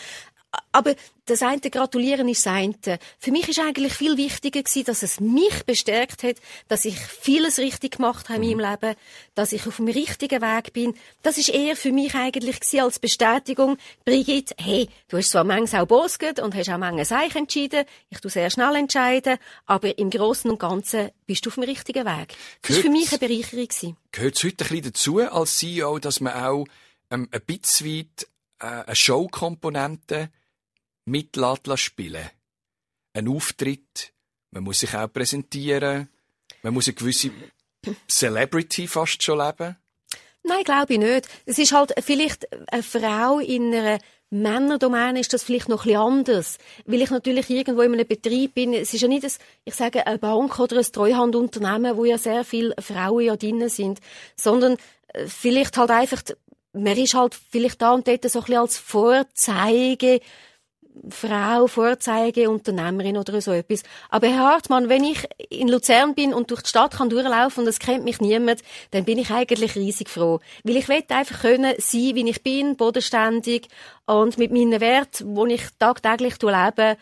Aber 0.72 0.94
das 1.26 1.42
eine 1.42 1.60
Gratulieren 1.60 2.28
ist 2.28 2.44
das 2.44 2.52
eine. 2.52 2.98
Für 3.18 3.30
mich 3.30 3.48
ist 3.48 3.58
eigentlich 3.58 3.94
viel 3.94 4.16
wichtiger 4.16 4.62
gewesen, 4.62 4.84
dass 4.84 5.02
es 5.02 5.20
mich 5.20 5.64
bestärkt 5.64 6.22
hat, 6.22 6.36
dass 6.68 6.84
ich 6.84 6.98
vieles 6.98 7.58
richtig 7.58 7.96
gemacht 7.96 8.28
habe 8.28 8.44
in 8.44 8.56
meinem 8.56 8.66
mhm. 8.66 8.72
Leben, 8.72 8.96
dass 9.34 9.52
ich 9.52 9.66
auf 9.66 9.76
dem 9.76 9.88
richtigen 9.88 10.42
Weg 10.42 10.72
bin. 10.72 10.94
Das 11.22 11.38
ist 11.38 11.48
eher 11.48 11.76
für 11.76 11.92
mich 11.92 12.14
eigentlich 12.14 12.60
gewesen 12.60 12.80
als 12.80 12.98
Bestätigung. 12.98 13.78
Brigitte, 14.04 14.54
hey, 14.58 14.88
du 15.08 15.18
hast 15.18 15.30
zwar 15.30 15.44
manchmal 15.44 15.82
auch 15.82 15.86
bosget 15.86 16.40
und 16.40 16.54
hast 16.54 16.68
auch 16.68 16.78
manchmal 16.78 17.04
Seich 17.04 17.34
entschieden. 17.34 17.84
Ich 18.10 18.20
tu 18.20 18.28
sehr 18.28 18.50
schnell 18.50 18.74
entscheiden. 18.74 19.38
Aber 19.66 19.96
im 19.98 20.10
Großen 20.10 20.50
und 20.50 20.58
Ganzen 20.58 21.10
bist 21.26 21.46
du 21.46 21.50
auf 21.50 21.54
dem 21.54 21.64
richtigen 21.64 22.04
Weg. 22.04 22.34
Das 22.62 22.76
war 22.76 22.82
für 22.82 22.90
mich 22.90 23.10
eine 23.10 23.18
Bereicherung 23.18 23.68
gewesen. 23.68 23.96
Gehört 24.10 24.36
es 24.36 24.44
heute 24.44 24.64
ein 24.64 24.68
bisschen 24.68 24.84
dazu 24.84 25.18
als 25.18 25.58
CEO, 25.58 25.98
dass 25.98 26.20
man 26.20 26.34
auch 26.34 26.66
ähm, 27.10 27.28
ein 27.30 27.40
bisschen 27.42 27.86
weit 27.86 28.28
äh, 28.58 28.84
eine 28.86 28.96
Showkomponente 28.96 30.30
mit 31.04 31.36
spielen. 31.76 32.30
Ein 33.14 33.28
Auftritt, 33.28 34.12
man 34.50 34.64
muss 34.64 34.80
sich 34.80 34.94
auch 34.94 35.12
präsentieren, 35.12 36.08
man 36.62 36.74
muss 36.74 36.88
eine 36.88 36.94
gewisse 36.94 37.30
Celebrity 38.08 38.86
fast 38.86 39.22
schon 39.22 39.38
leben. 39.38 39.76
Nein, 40.44 40.64
glaube 40.64 40.94
ich 40.94 40.98
nicht. 40.98 41.28
Es 41.46 41.58
ist 41.58 41.72
halt 41.72 41.92
vielleicht 42.02 42.46
eine 42.72 42.82
Frau 42.82 43.38
in 43.38 43.74
einer 43.74 43.98
Männerdomäne 44.32 45.20
ist 45.20 45.34
das 45.34 45.42
vielleicht 45.42 45.68
noch 45.68 45.84
ein 45.84 45.88
bisschen 45.88 46.00
anders. 46.00 46.58
Weil 46.86 47.02
ich 47.02 47.10
natürlich 47.10 47.50
irgendwo 47.50 47.82
in 47.82 47.92
einem 47.92 48.08
Betrieb 48.08 48.54
bin. 48.54 48.72
Es 48.72 48.94
ist 48.94 49.02
ja 49.02 49.08
nicht, 49.08 49.24
ein, 49.24 49.32
ich 49.66 49.74
sage, 49.74 50.06
eine 50.06 50.18
Bank 50.18 50.58
oder 50.58 50.78
ein 50.78 50.84
Treuhandunternehmen, 50.90 51.98
wo 51.98 52.06
ja 52.06 52.16
sehr 52.16 52.42
viele 52.42 52.74
Frauen 52.80 53.26
ja 53.26 53.36
drin 53.36 53.68
sind. 53.68 54.00
Sondern 54.34 54.78
äh, 55.08 55.26
vielleicht 55.26 55.76
halt 55.76 55.90
einfach, 55.90 56.22
man 56.72 56.96
ist 56.96 57.12
halt 57.12 57.34
vielleicht 57.34 57.82
da 57.82 57.92
und 57.92 58.08
dort 58.08 58.28
so 58.30 58.38
ein 58.38 58.44
bisschen 58.44 58.60
als 58.60 58.78
Vorzeige 58.78 60.20
Frau, 61.08 61.66
Vorzeigeunternehmerin 61.66 63.16
oder 63.16 63.40
so 63.40 63.52
etwas. 63.52 63.82
Aber 64.10 64.28
Herr 64.28 64.52
Hartmann, 64.52 64.88
wenn 64.88 65.04
ich 65.04 65.26
in 65.48 65.68
Luzern 65.68 66.14
bin 66.14 66.34
und 66.34 66.50
durch 66.50 66.62
die 66.62 66.68
Stadt 66.68 66.96
kann 66.98 67.08
durchlaufen 67.08 67.62
und 67.62 67.68
es 67.68 67.78
kennt 67.78 68.04
mich 68.04 68.20
niemand, 68.20 68.62
dann 68.90 69.04
bin 69.04 69.18
ich 69.18 69.30
eigentlich 69.30 69.74
riesig 69.74 70.08
froh. 70.08 70.40
Weil 70.64 70.76
ich 70.76 70.88
will 70.88 71.02
einfach 71.08 71.40
können 71.40 71.74
sein, 71.78 72.14
wie 72.14 72.28
ich 72.28 72.42
bin, 72.42 72.76
bodenständig 72.76 73.68
und 74.06 74.38
mit 74.38 74.52
meinen 74.52 74.80
Werten, 74.80 75.34
die 75.34 75.54
ich 75.54 75.62
tagtäglich 75.78 76.34
lebe, 76.42 76.96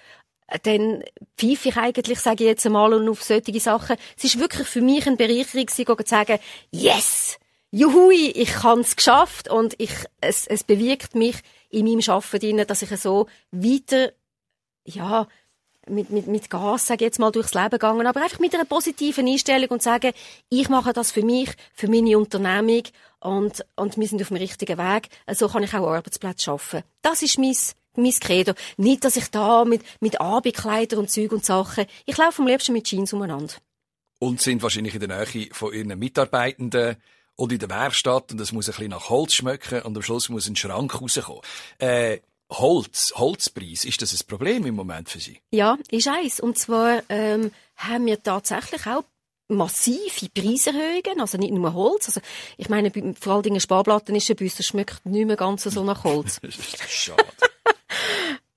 dann 0.62 1.04
pfeife 1.36 1.68
ich 1.68 1.76
eigentlich, 1.76 2.20
sage 2.20 2.44
ich 2.44 2.50
jetzt 2.50 2.66
einmal, 2.66 2.92
und 2.94 3.08
auf 3.08 3.22
solche 3.22 3.58
Sachen. 3.60 3.96
Es 4.16 4.24
ist 4.24 4.40
wirklich 4.40 4.66
für 4.66 4.80
mich 4.80 5.06
ein 5.06 5.16
Bereicherung, 5.16 5.68
zu 5.68 5.84
sagen, 6.04 6.38
yes! 6.70 7.38
Juhui, 7.72 8.30
ich 8.30 8.64
es 8.64 8.96
geschafft 8.96 9.48
und 9.48 9.74
ich, 9.78 9.92
es, 10.20 10.48
es 10.48 10.64
bewirkt 10.64 11.14
mich 11.14 11.36
in 11.70 11.86
meinem 11.86 12.02
Arbeiten, 12.08 12.66
dass 12.66 12.82
ich 12.82 12.90
so 13.00 13.26
weiter, 13.52 14.12
ja, 14.84 15.26
mit, 15.88 16.10
mit, 16.10 16.26
mit 16.26 16.50
Gas, 16.50 16.86
sage 16.86 17.04
ich 17.04 17.08
jetzt 17.08 17.18
mal, 17.18 17.32
durchs 17.32 17.54
Leben 17.54 17.70
gegangen, 17.70 18.06
aber 18.06 18.22
einfach 18.22 18.38
mit 18.38 18.54
einer 18.54 18.64
positiven 18.64 19.26
Einstellung 19.26 19.70
und 19.70 19.82
sagen, 19.82 20.12
ich 20.48 20.68
mache 20.68 20.92
das 20.92 21.10
für 21.10 21.22
mich, 21.22 21.50
für 21.74 21.88
meine 21.88 22.18
Unternehmung 22.18 22.82
und, 23.20 23.64
und 23.76 23.96
wir 23.96 24.06
sind 24.06 24.20
auf 24.22 24.28
dem 24.28 24.36
richtigen 24.36 24.78
Weg. 24.78 25.08
So 25.32 25.48
kann 25.48 25.62
ich 25.62 25.74
auch 25.74 25.88
Arbeitsplätze 25.88 26.44
schaffen. 26.44 26.82
Das 27.02 27.22
ist 27.22 27.38
mein, 27.38 27.56
mein 27.96 28.12
Credo. 28.12 28.52
Nicht, 28.76 29.04
dass 29.04 29.16
ich 29.16 29.30
da 29.30 29.64
mit, 29.64 29.82
mit 30.00 30.20
Abendkleider 30.20 30.98
und 30.98 31.10
Zeug 31.10 31.32
und 31.32 31.44
Sachen, 31.44 31.86
ich 32.06 32.16
laufe 32.16 32.42
am 32.42 32.48
liebsten 32.48 32.72
mit 32.72 32.84
Jeans 32.84 33.12
umeinander. 33.12 33.54
Und 34.18 34.40
sind 34.40 34.62
wahrscheinlich 34.62 34.94
in 34.94 35.00
der 35.00 35.24
Nähe 35.24 35.48
von 35.52 35.72
ihren 35.72 35.98
Mitarbeitenden 35.98 36.96
und 37.40 37.52
in 37.52 37.58
der 37.58 37.70
Werkstatt 37.70 38.32
und 38.32 38.40
es 38.40 38.52
muss 38.52 38.68
ein 38.68 38.72
bisschen 38.72 38.90
nach 38.90 39.08
Holz 39.08 39.32
schmecken 39.32 39.80
und 39.82 39.96
am 39.96 40.02
Schluss 40.02 40.28
muss 40.28 40.46
ein 40.46 40.56
Schrank 40.56 41.00
rauskommen. 41.00 41.40
Äh, 41.78 42.18
Holz, 42.50 43.14
Holzpreis, 43.16 43.84
ist 43.84 44.02
das 44.02 44.12
ein 44.12 44.26
Problem 44.26 44.66
im 44.66 44.74
Moment 44.74 45.08
für 45.08 45.20
Sie? 45.20 45.40
Ja, 45.50 45.78
ist 45.90 46.08
eins. 46.08 46.40
Und 46.40 46.58
zwar 46.58 47.02
ähm, 47.08 47.50
haben 47.76 48.04
wir 48.04 48.22
tatsächlich 48.22 48.86
auch 48.86 49.04
massive 49.48 50.28
Preiserhöhungen, 50.34 51.20
also 51.20 51.38
nicht 51.38 51.52
nur 51.52 51.72
Holz. 51.72 52.08
Also, 52.08 52.20
ich 52.58 52.68
meine, 52.68 52.92
vor 53.18 53.34
allen 53.34 53.42
Dingen 53.42 53.60
Sparplatten 53.60 54.14
ist 54.14 54.28
ein 54.28 54.36
Büsser 54.36 54.62
schmeckt 54.62 55.06
nicht 55.06 55.26
mehr 55.26 55.36
ganz 55.36 55.62
so 55.62 55.82
nach 55.82 56.04
Holz. 56.04 56.40
Schade. 56.88 57.24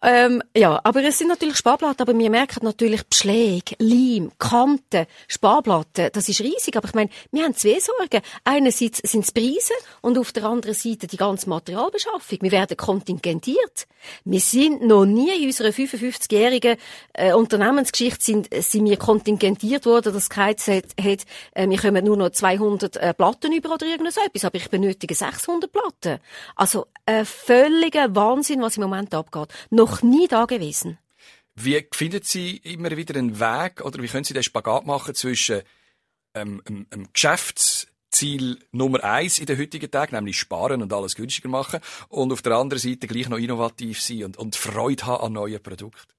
Ähm, 0.06 0.44
ja, 0.56 0.82
aber 0.84 1.02
es 1.06 1.18
sind 1.18 1.30
natürlich 1.30 1.56
Sparplatten, 1.56 2.02
aber 2.02 2.18
wir 2.18 2.30
merken 2.30 2.66
natürlich 2.66 3.08
Beschläge, 3.08 3.76
Leim, 3.80 4.34
Kanten, 4.38 5.06
Sparplatten, 5.30 6.10
das 6.12 6.28
ist 6.28 6.42
riesig, 6.42 6.76
aber 6.76 6.89
ich 6.89 6.94
meine, 6.94 7.10
wir 7.32 7.46
haben 7.46 7.56
zwei 7.56 7.80
Sorgen. 7.80 8.22
Einerseits 8.44 9.00
sind 9.10 9.24
es 9.24 9.32
Preise 9.32 9.74
und 10.02 10.18
auf 10.18 10.34
der 10.34 10.44
anderen 10.44 10.76
Seite 10.76 11.08
die 11.08 11.16
ganze 11.16 11.48
Materialbeschaffung. 11.48 12.39
Wir 12.42 12.52
werden 12.52 12.76
kontingentiert. 12.76 13.88
Wir 14.26 14.42
sind 14.42 14.82
noch 14.82 15.06
nie 15.06 15.42
in 15.42 15.46
unserer 15.46 15.70
55-jährigen 15.70 16.76
äh, 17.13 17.32
Unternehmensgeschichte 17.32 18.26
sind, 18.26 18.54
sind 18.54 18.84
wir 18.84 18.98
kontingentiert 18.98 19.86
worden, 19.86 20.13
dass 20.13 20.30
geheizt 20.30 20.68
hat, 20.68 20.86
hat 21.02 21.22
äh, 21.54 21.70
wir 21.70 21.78
kommen 21.78 22.04
nur 22.04 22.18
noch 22.18 22.32
200 22.32 22.98
äh, 22.98 23.13
Platten 23.13 23.54
über 23.54 23.74
oder 23.74 23.86
irgendwas, 23.86 24.18
aber 24.18 24.56
ich 24.56 24.70
benötige 24.70 25.16
600 25.16 25.72
Platten. 25.72 26.20
Also, 26.58 26.88
ein 27.06 27.26
völliger 27.26 28.16
Wahnsinn, 28.16 28.62
was 28.62 28.78
im 28.78 28.84
Moment 28.84 29.13
abgeht. 29.13 29.50
Noch 29.70 29.92
noch 29.95 30.01
nie 30.03 30.27
da 30.27 30.45
gewesen. 30.45 30.97
Wie 31.56 31.86
finden 31.91 32.21
Sie 32.23 32.58
immer 32.58 32.95
wieder 32.97 33.17
einen 33.17 33.39
Weg 33.39 33.82
oder 33.82 34.01
wie 34.01 34.08
können 34.08 34.23
Sie 34.23 34.34
den 34.34 34.43
Spagat 34.43 34.86
machen 34.86 35.13
zwischen 35.13 35.62
ähm, 36.34 36.62
einem, 36.65 36.88
einem 36.89 37.08
Geschäftsziel 37.13 38.60
Nummer 38.71 39.03
eins 39.03 39.38
in 39.38 39.45
den 39.45 39.60
heutigen 39.60 39.91
Tagen, 39.91 40.15
nämlich 40.15 40.39
sparen 40.39 40.82
und 40.82 40.91
alles 40.91 41.15
günstiger 41.15 41.49
machen, 41.49 41.79
und 42.10 42.32
auf 42.32 42.41
der 42.41 42.53
anderen 42.53 42.82
Seite 42.82 43.08
gleich 43.08 43.29
noch 43.29 43.38
innovativ 43.38 44.01
sein 44.01 44.23
und, 44.23 44.38
und 44.38 44.56
Freude 44.56 45.06
haben 45.06 45.23
an 45.25 45.34
neuen 45.34 45.62
Produkten? 45.62 46.13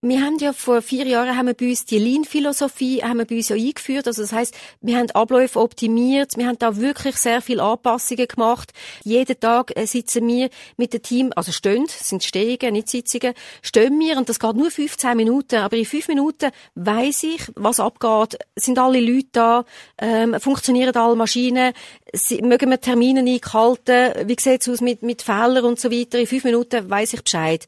Wir 0.00 0.20
haben 0.20 0.38
ja 0.38 0.52
vor 0.52 0.80
vier 0.80 1.08
Jahren 1.08 1.36
haben 1.36 1.48
wir 1.48 1.54
bei 1.54 1.70
uns 1.70 1.84
die 1.84 1.98
Lean-Philosophie 1.98 3.02
haben 3.02 3.18
wir 3.18 3.24
bei 3.24 3.34
uns 3.34 3.48
ja 3.48 3.56
eingeführt. 3.56 4.06
Also 4.06 4.22
das 4.22 4.32
heißt, 4.32 4.54
wir 4.80 4.96
haben 4.96 5.10
Abläufe 5.10 5.58
optimiert. 5.58 6.36
Wir 6.36 6.46
haben 6.46 6.58
da 6.60 6.76
wirklich 6.76 7.16
sehr 7.16 7.42
viel 7.42 7.58
Anpassungen 7.58 8.28
gemacht. 8.28 8.72
Jeden 9.02 9.40
Tag 9.40 9.76
äh, 9.76 9.86
sitzen 9.86 10.28
wir 10.28 10.50
mit 10.76 10.92
dem 10.92 11.02
Team, 11.02 11.32
also 11.34 11.50
stehen, 11.50 11.86
sind 11.88 12.22
Stehungen, 12.22 12.74
nicht 12.74 12.88
Sitzungen, 12.88 13.34
stehen 13.60 13.98
wir 13.98 14.18
und 14.18 14.28
das 14.28 14.38
geht 14.38 14.54
nur 14.54 14.70
15 14.70 15.16
Minuten. 15.16 15.56
Aber 15.56 15.76
in 15.76 15.84
fünf 15.84 16.06
Minuten 16.06 16.52
weiß 16.76 17.24
ich, 17.24 17.42
was 17.56 17.80
abgeht. 17.80 18.38
Sind 18.54 18.78
alle 18.78 19.00
Leute 19.00 19.26
da? 19.32 19.64
Ähm, 20.00 20.38
funktionieren 20.38 20.94
alle 20.94 21.16
Maschinen? 21.16 21.72
Sie, 22.12 22.40
mögen 22.40 22.70
wir 22.70 22.80
Termine 22.80 23.18
einhalten? 23.18 24.28
Wie 24.28 24.36
sieht 24.38 24.62
es 24.62 24.68
aus 24.68 24.80
mit, 24.80 25.02
mit 25.02 25.22
Fehlern 25.22 25.64
und 25.64 25.80
so 25.80 25.90
weiter? 25.90 26.20
In 26.20 26.28
fünf 26.28 26.44
Minuten 26.44 26.88
weiß 26.88 27.14
ich 27.14 27.24
Bescheid. 27.24 27.66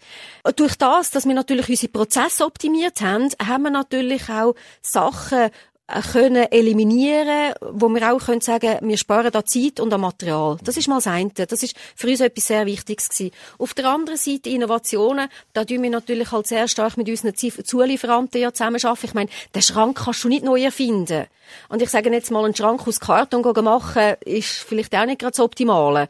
Durch 0.55 0.77
das, 0.77 1.11
dass 1.11 1.27
wir 1.27 1.35
natürlich 1.35 1.69
unsere 1.69 1.91
Prozesse 1.91 2.20
optimiert 2.41 3.01
haben, 3.01 3.29
haben 3.43 3.63
wir 3.63 3.71
natürlich 3.71 4.29
auch 4.29 4.55
Sachen 4.83 5.51
äh, 5.91 6.03
können 6.13 6.51
eliminieren, 6.53 7.53
wo 7.61 7.89
wir 7.89 8.13
auch 8.13 8.25
können 8.25 8.41
sagen, 8.41 8.79
wir 8.83 8.97
sparen 8.97 9.31
da 9.33 9.45
Zeit 9.45 9.81
und 9.81 9.93
an 9.93 10.01
Material. 10.01 10.57
Das 10.63 10.77
ist 10.77 10.89
mal 10.89 10.97
das 10.97 11.09
eine. 11.09 11.31
Das 11.31 11.63
ist 11.63 11.75
für 11.97 12.09
uns 12.09 12.21
etwas 12.21 12.47
sehr 12.47 12.67
Wichtiges 12.67 13.09
gewesen. 13.09 13.33
Auf 13.59 13.75
der 13.75 13.87
anderen 13.87 14.19
Seite 14.19 14.51
Innovationen, 14.51 15.29
da 15.53 15.65
tun 15.65 15.83
wir 15.83 15.91
natürlich 15.91 16.31
halt 16.31 16.47
sehr 16.47 16.69
stark 16.69 16.97
mit 16.97 17.09
unseren 17.09 17.35
Zulieferanten 17.35 18.41
ja 18.41 18.53
zusammenarbeiten. 18.53 19.07
Ich 19.07 19.15
meine, 19.15 19.31
den 19.55 19.63
Schrank 19.63 20.01
kannst 20.05 20.23
du 20.23 20.29
nicht 20.29 20.45
neu 20.45 20.63
erfinden. 20.63 21.27
Und 21.69 21.83
ich 21.83 21.91
sage 21.91 22.13
jetzt 22.13 22.31
mal, 22.31 22.45
einen 22.45 22.55
Schrank 22.55 22.87
aus 22.87 23.01
Karton 23.01 23.43
machen, 23.65 24.15
ist 24.25 24.61
vielleicht 24.61 24.95
auch 24.95 25.07
nicht 25.07 25.19
gerade 25.19 25.33
das 25.33 25.41
Optimale. 25.41 26.09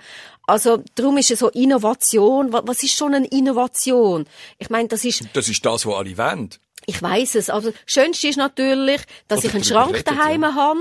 Also, 0.51 0.83
darum 0.97 1.17
ist 1.17 1.31
es 1.31 1.39
so 1.39 1.49
Innovation. 1.51 2.53
Was 2.53 2.83
ist 2.83 2.97
schon 2.97 3.15
eine 3.15 3.29
Innovation? 3.29 4.27
Ich 4.59 4.69
meine, 4.69 4.89
das 4.89 5.05
ist... 5.05 5.23
Das 5.33 5.49
ist 5.49 5.65
das, 5.65 5.87
was 5.87 5.95
alle 5.95 6.19
wollen. 6.19 6.51
Ich 6.87 7.01
weiß 7.01 7.37
es. 7.37 7.51
Also, 7.51 7.71
das 7.71 7.81
Schönste 7.87 8.27
ist 8.27 8.37
natürlich, 8.37 9.01
dass 9.29 9.41
Oder 9.41 9.49
ich 9.49 9.55
einen 9.55 9.65
Schrank 9.65 10.05
daheim 10.05 10.43
ja. 10.43 10.55
habe, 10.57 10.81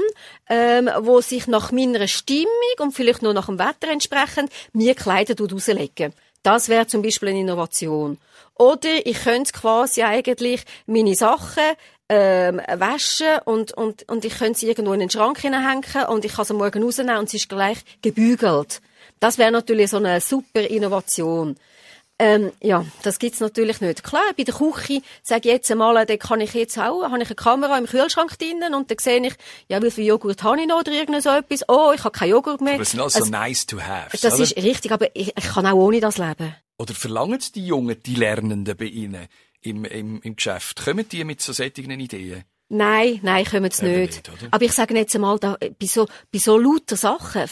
ähm, 0.50 0.90
wo 1.02 1.22
sich 1.22 1.46
nach 1.46 1.72
meiner 1.72 2.08
Stimmung 2.08 2.48
und 2.80 2.94
vielleicht 2.94 3.22
nur 3.22 3.36
nach 3.36 3.46
dem 3.46 3.60
Wetter 3.60 3.92
entsprechend 3.92 4.52
mir 4.74 4.96
Kleider 4.96 5.36
rauslegen. 5.38 6.14
Das 6.42 6.68
wäre 6.68 6.88
zum 6.88 7.04
Beispiel 7.04 7.30
eine 7.30 7.42
Innovation. 7.42 8.18
Oder 8.56 9.06
ich 9.06 9.24
könnte 9.24 9.52
quasi 9.54 10.02
eigentlich 10.02 10.64
meine 10.88 11.14
Sachen 11.14 11.76
ähm, 12.10 12.60
waschen 12.76 13.38
und, 13.46 13.74
und, 13.74 14.10
und 14.10 14.26
ich 14.26 14.40
könnte 14.40 14.58
sie 14.58 14.68
irgendwo 14.68 14.94
in 14.94 15.02
den 15.02 15.12
Schrank 15.12 15.40
hineinhängen 15.40 16.08
und 16.08 16.26
ich 16.26 16.34
kann 16.34 16.46
sie 16.46 16.56
morgen 16.56 16.82
rausnehmen 16.82 17.18
und 17.18 17.30
sie 17.30 17.38
ist 17.38 17.50
gleich 17.50 17.78
gebügelt. 18.02 18.82
Das 19.20 19.38
wäre 19.38 19.52
natürlich 19.52 19.90
so 19.90 19.98
eine 19.98 20.22
super 20.22 20.62
Innovation. 20.62 21.58
Ähm, 22.22 22.52
ja, 22.62 22.86
das 23.04 23.18
gibt's 23.18 23.40
natürlich 23.40 23.80
nicht. 23.80 24.04
Klar, 24.04 24.34
bei 24.36 24.44
der 24.44 24.54
Küche 24.54 25.02
sage 25.24 25.48
ich 25.48 25.54
jetzt 25.54 25.72
einmal, 25.72 26.06
da 26.06 26.18
kann 26.18 26.42
ich 26.42 26.54
jetzt 26.54 26.78
auch, 26.78 27.04
habe 27.04 27.22
ich 27.22 27.30
eine 27.30 27.36
Kamera 27.36 27.78
im 27.78 27.86
Kühlschrank 27.86 28.38
drinnen 28.38 28.74
und 28.76 28.92
dann 28.92 28.98
sehe 28.98 29.26
ich, 29.26 29.36
ja, 29.70 29.82
wie 29.82 29.90
viel 29.90 30.06
Joghurt 30.06 30.44
habe 30.44 30.60
ich 30.60 30.68
noch 30.68 30.80
oder 30.80 30.92
irgend 30.92 31.24
so 31.24 31.30
etwas. 31.30 31.64
Oh, 31.70 31.94
ich 31.96 32.04
habe 32.04 32.12
keinen 32.12 32.32
Joghurt 32.32 32.60
mehr. 32.60 32.74
Aber 32.74 32.84
das 32.84 32.92
sind 32.92 33.00
also, 33.00 33.20
also 33.20 33.32
nice 33.32 33.66
to 33.66 33.80
have. 33.80 34.18
Das 34.22 34.34
oder? 34.34 34.44
ist 34.44 34.58
richtig, 34.58 34.92
aber 34.92 35.16
ich, 35.16 35.30
ich 35.30 35.46
kann 35.46 35.66
auch 35.66 35.76
ohne 35.76 36.02
das 36.02 36.18
leben. 36.18 36.54
Oder 36.78 36.94
verlangen 36.94 37.40
die 37.56 37.66
Jungen, 37.66 37.96
die 38.04 38.16
Lernenden 38.16 38.76
bei 38.76 38.86
Ihnen 38.86 39.28
im, 39.62 39.86
im, 39.86 40.22
im 40.22 40.36
Geschäft? 40.36 40.84
Kommen 40.84 41.08
die 41.08 41.24
mit 41.24 41.42
so 41.42 41.54
solchen 41.54 41.90
Ideen? 41.92 42.44
Nein, 42.70 43.20
nein, 43.24 43.46
kommen 43.46 43.72
sie 43.72 43.86
nicht. 43.86 44.28
nicht 44.28 44.48
Aber 44.52 44.64
ich 44.64 44.74
sage 44.74 44.96
jetzt 44.96 45.16
einmal, 45.16 45.40
da, 45.40 45.58
bei 45.60 45.88
so, 45.88 46.08
bei 46.32 46.38
so 46.38 46.58
lauter 46.58 46.96
Sachen, 46.96 47.46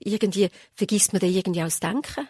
irgendwie, 0.00 0.50
vergisst 0.74 1.12
man 1.12 1.20
dann 1.20 1.30
irgendwie 1.30 1.60
auch 1.60 1.66
das 1.66 1.80
Denken. 1.80 2.28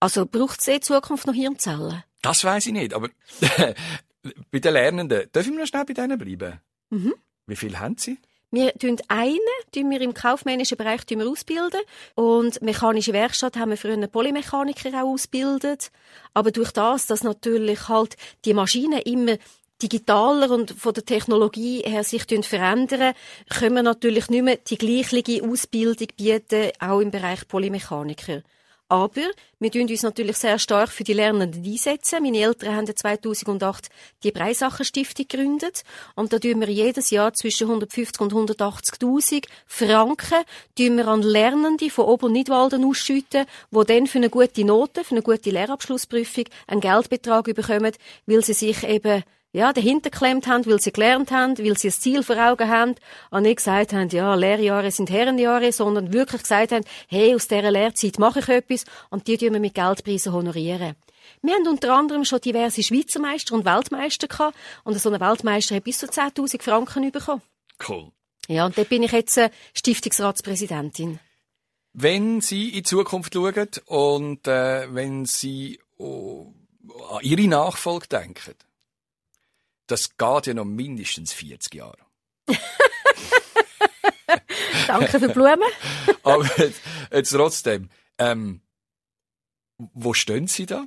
Also 0.00 0.26
braucht 0.26 0.60
es 0.60 0.68
in 0.68 0.82
Zukunft 0.82 1.26
noch 1.26 1.34
Hirnzellen? 1.34 2.02
Das 2.22 2.42
weiß 2.42 2.66
ich 2.66 2.72
nicht, 2.72 2.92
aber 2.92 3.08
bei 4.50 4.58
den 4.58 4.72
Lernenden, 4.72 5.30
dürfen 5.32 5.52
wir 5.52 5.60
noch 5.60 5.66
schnell 5.66 5.84
bei 5.84 5.94
denen 5.94 6.18
bleiben? 6.18 6.60
Mhm. 6.90 7.14
Wie 7.46 7.56
viel 7.56 7.78
haben 7.78 7.96
sie? 7.96 8.18
Wir 8.50 8.72
tun 8.74 8.96
einen, 9.08 9.38
tun 9.72 9.90
wir 9.90 10.00
im 10.00 10.14
kaufmännischen 10.14 10.76
Bereich 10.76 11.04
tun 11.04 11.18
wir 11.18 11.28
ausbilden 11.28 11.80
und 12.14 12.62
mechanische 12.62 13.12
Werkstatt 13.12 13.56
haben 13.56 13.70
wir 13.70 13.76
für 13.76 13.92
einen 13.92 14.10
Polymechaniker 14.10 14.90
auch 15.02 15.12
ausgebildet. 15.12 15.90
Aber 16.32 16.52
durch 16.52 16.72
das, 16.72 17.06
dass 17.06 17.22
natürlich 17.22 17.88
halt 17.88 18.16
die 18.44 18.54
Maschinen 18.54 19.00
immer 19.00 19.36
digitaler 19.82 20.50
und 20.50 20.72
von 20.72 20.94
der 20.94 21.04
Technologie 21.04 21.82
her 21.82 22.04
sich 22.04 22.24
verändern, 22.24 23.14
können 23.50 23.76
wir 23.76 23.82
natürlich 23.82 24.28
nicht 24.28 24.42
mehr 24.42 24.56
die 24.56 24.78
gleiche 24.78 25.42
Ausbildung 25.44 26.08
bieten, 26.16 26.70
auch 26.80 27.00
im 27.00 27.10
Bereich 27.10 27.46
Polymechaniker. 27.46 28.42
Aber 28.88 29.22
wir 29.58 29.70
tun 29.72 29.88
uns 29.88 30.04
natürlich 30.04 30.36
sehr 30.36 30.60
stark 30.60 30.90
für 30.90 31.02
die 31.02 31.12
Lernenden 31.12 31.64
einsetzen. 31.64 32.22
Meine 32.22 32.38
Eltern 32.38 32.76
haben 32.76 32.86
2008 32.86 33.88
die 34.22 34.30
Breisachenstiftung 34.30 35.26
gegründet. 35.26 35.82
Und 36.14 36.32
da 36.32 36.38
tun 36.38 36.60
wir 36.60 36.68
jedes 36.68 37.10
Jahr 37.10 37.32
zwischen 37.32 37.66
150 37.66 38.20
und 38.20 38.32
180.000 38.32 39.46
Franken 39.66 40.44
tun 40.78 40.96
wir 40.98 41.08
an 41.08 41.22
Lernende 41.22 41.90
von 41.90 42.04
Ober- 42.04 42.26
und 42.26 42.34
Nidwalden 42.34 42.84
ausschütten, 42.84 43.46
die 43.72 43.84
dann 43.84 44.06
für 44.06 44.18
eine 44.18 44.30
gute 44.30 44.64
Note, 44.64 45.02
für 45.02 45.16
eine 45.16 45.22
gute 45.22 45.50
Lehrabschlussprüfung 45.50 46.44
einen 46.68 46.80
Geldbetrag 46.80 47.52
bekommen, 47.52 47.92
weil 48.26 48.44
sie 48.44 48.52
sich 48.52 48.84
eben 48.84 49.24
ja, 49.56 49.72
dahinter 49.72 50.10
geklemmt 50.10 50.46
haben, 50.46 50.66
weil 50.66 50.82
sie 50.82 50.92
gelernt 50.92 51.30
haben, 51.30 51.56
weil 51.56 51.78
sie 51.78 51.88
ein 51.88 51.92
Ziel 51.92 52.22
vor 52.22 52.36
Augen 52.36 52.68
haben 52.68 52.94
und 53.30 53.44
nicht 53.44 53.56
gesagt 53.56 53.94
haben, 53.94 54.10
ja, 54.10 54.34
Lehrjahre 54.34 54.90
sind 54.90 55.08
Herrenjahre, 55.08 55.72
sondern 55.72 56.12
wirklich 56.12 56.42
gesagt 56.42 56.72
haben, 56.72 56.84
hey, 57.08 57.34
aus 57.34 57.48
dieser 57.48 57.70
Lehrzeit 57.70 58.18
mache 58.18 58.40
ich 58.40 58.48
etwas 58.50 58.84
und 59.08 59.26
die 59.26 59.38
tun 59.38 59.54
wir 59.54 59.60
mit 59.60 59.74
Geldpreisen 59.74 60.34
honorieren. 60.34 60.94
Wir 61.40 61.54
haben 61.54 61.66
unter 61.66 61.94
anderem 61.94 62.26
schon 62.26 62.42
diverse 62.42 62.82
Schweizer 62.82 63.18
Meister 63.18 63.54
und 63.54 63.64
Weltmeister 63.64 64.28
gehabt 64.28 64.54
und 64.84 65.00
so 65.00 65.08
ein 65.10 65.18
Weltmeister 65.18 65.76
hat 65.76 65.84
bis 65.84 65.98
zu 65.98 66.06
10.000 66.06 66.60
Franken 66.60 67.10
bekommen. 67.10 67.40
Cool. 67.88 68.12
Ja, 68.48 68.66
und 68.66 68.76
dort 68.76 68.90
bin 68.90 69.04
ich 69.04 69.12
jetzt 69.12 69.38
äh, 69.38 69.48
Stiftungsratspräsidentin. 69.72 71.18
Wenn 71.94 72.42
Sie 72.42 72.68
in 72.68 72.74
die 72.74 72.82
Zukunft 72.82 73.32
schauen 73.32 73.70
und 73.86 74.46
äh, 74.46 74.94
wenn 74.94 75.24
Sie 75.24 75.80
oh, 75.96 76.52
an 77.10 77.20
Ihre 77.22 77.48
Nachfolge 77.48 78.06
denken, 78.08 78.54
das 79.86 80.16
geht 80.16 80.46
ja 80.46 80.54
noch 80.54 80.64
mindestens 80.64 81.32
40 81.32 81.74
Jahre. 81.74 81.98
Danke 84.86 85.08
für 85.08 85.20
die 85.20 85.32
Blumen. 85.32 85.68
Aber 86.22 86.44
jetzt, 86.58 86.80
jetzt 87.12 87.30
trotzdem, 87.30 87.90
ähm, 88.18 88.60
wo 89.78 90.14
stehen 90.14 90.46
Sie 90.46 90.66
da? 90.66 90.86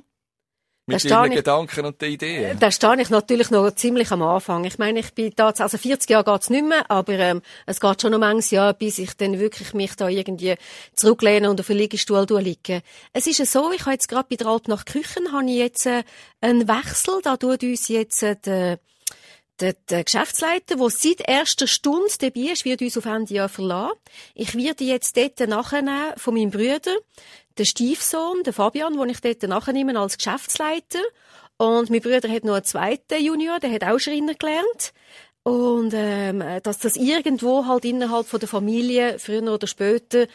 Mit 0.86 1.04
Ihren 1.04 1.30
Gedanken 1.30 1.84
und 1.86 2.00
den 2.02 2.12
Ideen? 2.12 2.58
Da 2.58 2.70
stehe 2.72 3.00
ich 3.00 3.10
natürlich 3.10 3.50
noch 3.50 3.70
ziemlich 3.72 4.10
am 4.10 4.22
Anfang. 4.22 4.64
Ich 4.64 4.78
meine, 4.78 4.98
ich 4.98 5.12
bin 5.14 5.32
da, 5.36 5.50
also 5.50 5.78
40 5.78 6.10
Jahre 6.10 6.24
geht's 6.24 6.50
nicht 6.50 6.64
mehr, 6.66 6.90
aber 6.90 7.12
ähm, 7.12 7.42
es 7.66 7.80
geht 7.80 8.02
schon 8.02 8.10
noch 8.10 8.18
manches 8.18 8.50
Jahr, 8.50 8.74
bis 8.74 8.98
ich 8.98 9.14
dann 9.16 9.38
wirklich 9.38 9.72
mich 9.72 9.94
da 9.94 10.08
irgendwie 10.08 10.56
zurücklehne 10.94 11.48
und 11.48 11.60
auf 11.60 11.68
den 11.68 11.76
Liegestuhl 11.76 12.26
liege. 12.40 12.82
Es 13.12 13.28
ist 13.28 13.38
ja 13.38 13.46
so, 13.46 13.70
ich 13.70 13.82
habe 13.82 13.92
jetzt 13.92 14.08
gerade 14.08 14.26
bei 14.28 14.36
der 14.36 14.48
Altnacht 14.48 14.86
Küchen 14.86 15.32
habe 15.32 15.48
ich 15.48 15.58
jetzt 15.58 15.86
äh, 15.86 16.02
einen 16.40 16.66
Wechsel, 16.66 17.20
da 17.22 17.36
tut 17.36 17.62
uns 17.62 17.86
jetzt 17.88 18.24
äh, 18.24 18.78
der 19.60 19.74
der, 19.88 20.04
Geschäftsleiter, 20.04 20.76
der 20.76 20.90
seit 20.90 21.28
erster 21.28 21.66
Stunde 21.66 22.12
dabei 22.18 22.52
ist, 22.52 22.64
wird 22.64 22.82
uns 22.82 22.96
auf 22.96 23.04
Ende 23.04 23.34
Jahr 23.34 23.48
verlassen. 23.48 23.98
Ich 24.34 24.54
werde 24.54 24.84
jetzt 24.84 25.16
dort 25.16 25.40
nachnehmen 25.48 26.12
von 26.16 26.34
meinem 26.34 26.50
Bruder, 26.50 26.96
der 27.58 27.64
Stiefsohn, 27.64 28.42
der 28.44 28.52
Fabian, 28.52 28.96
den 28.96 29.08
ich 29.08 29.20
dort 29.20 29.42
nachnehme 29.42 29.98
als 29.98 30.16
Geschäftsleiter. 30.16 31.00
Und 31.56 31.90
mein 31.90 32.00
Bruder 32.00 32.28
hat 32.30 32.44
noch 32.44 32.54
einen 32.54 32.64
zweiten 32.64 33.22
Junior, 33.22 33.60
der 33.60 33.72
hat 33.72 33.84
auch 33.84 33.98
Schreiner 33.98 34.34
gelernt. 34.34 34.92
und 35.42 35.92
ähm, 35.94 36.42
dass 36.62 36.78
das 36.78 36.96
irgendwo 36.96 37.66
halt 37.66 37.84
innerhalb 37.84 38.26
von 38.26 38.40
der 38.40 38.48
Familie 38.48 39.18
früher 39.18 39.52
oder 39.52 39.66
später 39.66 40.26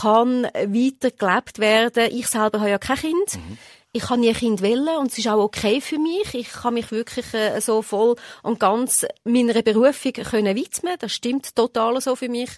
kann 0.00 0.44
weitergelebt 0.44 1.58
werden. 1.58 2.08
Ich 2.12 2.26
selber 2.26 2.60
habe 2.60 2.70
ja 2.70 2.78
kein 2.78 2.96
Kind. 2.96 3.36
Mhm. 3.36 3.58
Ich 3.96 4.02
kann 4.02 4.20
nie 4.20 4.30
ein 4.30 4.34
Kind 4.34 4.60
wählen 4.60 4.98
und 4.98 5.12
es 5.12 5.18
ist 5.18 5.28
auch 5.28 5.42
okay 5.42 5.80
für 5.80 5.98
mich. 5.98 6.34
Ich 6.34 6.50
kann 6.50 6.74
mich 6.74 6.90
wirklich 6.90 7.32
äh, 7.32 7.60
so 7.60 7.80
voll 7.80 8.16
und 8.42 8.58
ganz 8.58 9.06
meiner 9.22 9.62
Berufung 9.62 10.12
können 10.12 10.56
widmen. 10.56 10.96
Das 10.98 11.12
stimmt 11.12 11.54
total 11.54 12.00
so 12.00 12.16
für 12.16 12.28
mich. 12.28 12.50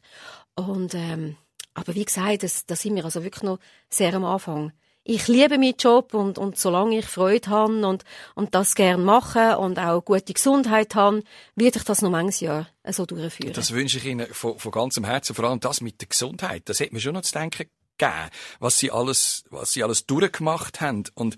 Und 0.55 0.95
ähm, 0.95 1.37
aber 1.75 1.95
wie 1.95 2.07
gesagt, 2.07 2.43
das, 2.43 2.65
das 2.65 2.81
sind 2.81 2.97
wir 2.97 3.05
also 3.05 3.23
wirklich 3.23 3.43
noch 3.43 3.59
sehr 3.91 4.15
am 4.15 4.25
Anfang 4.25 4.73
ich 5.09 5.29
liebe 5.29 5.57
meinen 5.57 5.77
Job 5.79 6.15
und, 6.15 6.37
und 6.37 6.59
solange 6.59 6.99
ich 6.99 7.07
Freude 7.07 7.49
habe 7.49 7.87
und, 7.87 8.05
und 8.35 8.55
das 8.55 8.75
gerne 8.75 9.03
mache 9.03 9.57
und 9.59 9.79
auch 9.79 10.05
gute 10.05 10.33
Gesundheit 10.33 10.97
habe, 10.97 11.23
werde 11.55 11.79
ich 11.79 11.85
das 11.85 12.03
noch 12.03 12.11
manches 12.11 12.41
Jahr 12.41 12.69
so 12.85 13.07
durchführen. 13.07 13.53
Das 13.53 13.73
wünsche 13.73 13.99
ich 13.99 14.05
Ihnen 14.05 14.27
von, 14.27 14.59
von 14.59 14.73
ganzem 14.73 15.05
Herzen, 15.05 15.35
vor 15.35 15.45
allem 15.45 15.61
das 15.61 15.81
mit 15.81 16.01
der 16.01 16.09
Gesundheit. 16.09 16.63
Das 16.69 16.81
hat 16.81 16.93
mir 16.93 17.01
schon 17.01 17.15
noch 17.15 17.23
zu 17.23 17.33
denken 17.33 17.69
gegeben, 17.99 18.31
was 18.61 18.79
Sie 18.79 18.91
alles, 18.91 19.45
was 19.51 19.73
Sie 19.73 19.83
alles 19.83 20.07
durchgemacht 20.07 20.81
haben. 20.81 21.05
Und 21.15 21.37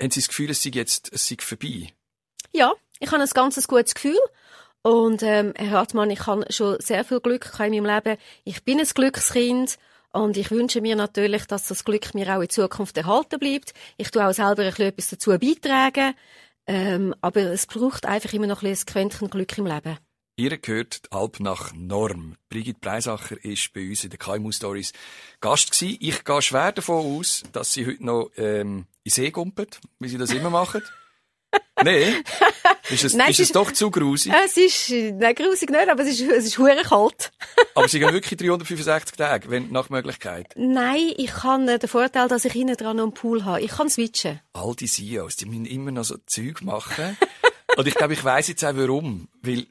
haben 0.00 0.10
Sie 0.10 0.20
das 0.20 0.28
Gefühl, 0.28 0.50
es 0.50 0.62
sei 0.62 0.70
jetzt, 0.70 1.12
es 1.12 1.26
sei 1.26 1.36
vorbei? 1.40 1.88
Ja, 2.52 2.72
ich 3.00 3.10
habe 3.10 3.22
ein 3.22 3.28
ganz 3.28 3.68
gutes 3.68 3.94
Gefühl. 3.94 4.18
Und 4.82 5.22
ähm, 5.22 5.52
Herr 5.56 5.72
Hartmann, 5.72 6.10
ich 6.10 6.26
habe 6.26 6.50
schon 6.50 6.80
sehr 6.80 7.04
viel 7.04 7.20
Glück 7.20 7.52
in 7.58 7.72
meinem 7.72 7.86
Leben. 7.86 8.16
Ich 8.44 8.64
bin 8.64 8.78
ein 8.80 8.86
Glückskind 8.86 9.76
und 10.12 10.36
ich 10.36 10.50
wünsche 10.50 10.80
mir 10.80 10.96
natürlich, 10.96 11.46
dass 11.46 11.68
das 11.68 11.84
Glück 11.84 12.14
mir 12.14 12.36
auch 12.36 12.40
in 12.40 12.48
Zukunft 12.48 12.96
erhalten 12.96 13.38
bleibt. 13.38 13.74
Ich 13.96 14.10
tue 14.10 14.26
auch 14.26 14.32
selber 14.32 14.64
etwas 14.64 15.10
dazu 15.10 15.30
beitragen. 15.38 16.14
Ähm, 16.66 17.14
aber 17.22 17.40
es 17.52 17.66
braucht 17.66 18.06
einfach 18.06 18.32
immer 18.32 18.46
noch 18.46 18.62
ein, 18.62 18.70
bisschen 18.70 18.88
ein 18.88 18.92
Quäntchen 18.92 19.30
Glück 19.30 19.56
im 19.58 19.66
Leben. 19.66 19.98
Ihr 20.38 20.56
gehört 20.56 21.06
die 21.06 21.12
Alp 21.16 21.40
nach 21.40 21.72
Norm. 21.74 22.36
Brigitte 22.48 22.78
Preisacher 22.78 23.44
ist 23.44 23.72
bei 23.72 23.88
uns 23.88 24.04
in 24.04 24.10
den 24.10 24.20
KMU 24.20 24.52
Stories 24.52 24.92
Gast 25.40 25.72
gewesen. 25.72 25.98
Ich 25.98 26.22
gehe 26.22 26.42
schwer 26.42 26.70
davon 26.70 27.18
aus, 27.18 27.42
dass 27.50 27.72
sie 27.72 27.84
heute 27.84 28.06
noch 28.06 28.30
ähm, 28.36 28.86
in 29.02 29.10
See 29.10 29.32
gumpelt, 29.32 29.80
wie 29.98 30.08
sie 30.08 30.16
das 30.16 30.30
immer 30.30 30.48
machen. 30.48 30.80
nee. 31.82 32.14
Ist 32.88 33.02
es, 33.02 33.14
nein, 33.14 33.30
ist 33.30 33.40
es, 33.40 33.46
ist, 33.46 33.56
doch 33.56 33.72
zu 33.72 33.90
grusig? 33.90 34.32
Es 34.32 34.56
ist, 34.56 34.90
nein, 34.90 35.34
grusig 35.34 35.70
nicht, 35.70 35.88
aber 35.88 36.02
es 36.04 36.10
ist, 36.10 36.20
es 36.20 36.44
ist 36.44 36.56
hure 36.56 36.84
kalt. 36.84 37.32
aber 37.74 37.88
sie 37.88 37.98
gehen 37.98 38.12
wirklich 38.12 38.38
365 38.38 39.16
Tage, 39.16 39.50
wenn, 39.50 39.72
nach 39.72 39.90
Möglichkeit? 39.90 40.54
Nein, 40.54 41.14
ich 41.16 41.32
kann 41.32 41.66
äh, 41.66 41.80
den 41.80 41.88
Vorteil, 41.88 42.28
dass 42.28 42.44
ich 42.44 42.52
hinten 42.52 42.76
dran 42.76 42.98
noch 42.98 43.02
einen 43.02 43.12
Pool 43.12 43.44
habe. 43.44 43.60
Ich 43.60 43.72
kann 43.72 43.90
switchen. 43.90 44.38
All 44.52 44.76
die 44.76 44.86
CEOs, 44.86 45.34
die 45.34 45.46
müssen 45.46 45.66
immer 45.66 45.90
noch 45.90 46.04
so 46.04 46.16
Zeug 46.26 46.62
machen. 46.62 47.18
Und 47.76 47.88
ich 47.88 47.94
glaube, 47.96 48.12
ich 48.12 48.22
weiss 48.22 48.46
jetzt 48.46 48.64
auch 48.64 48.76
warum. 48.76 49.26
Weil, 49.42 49.66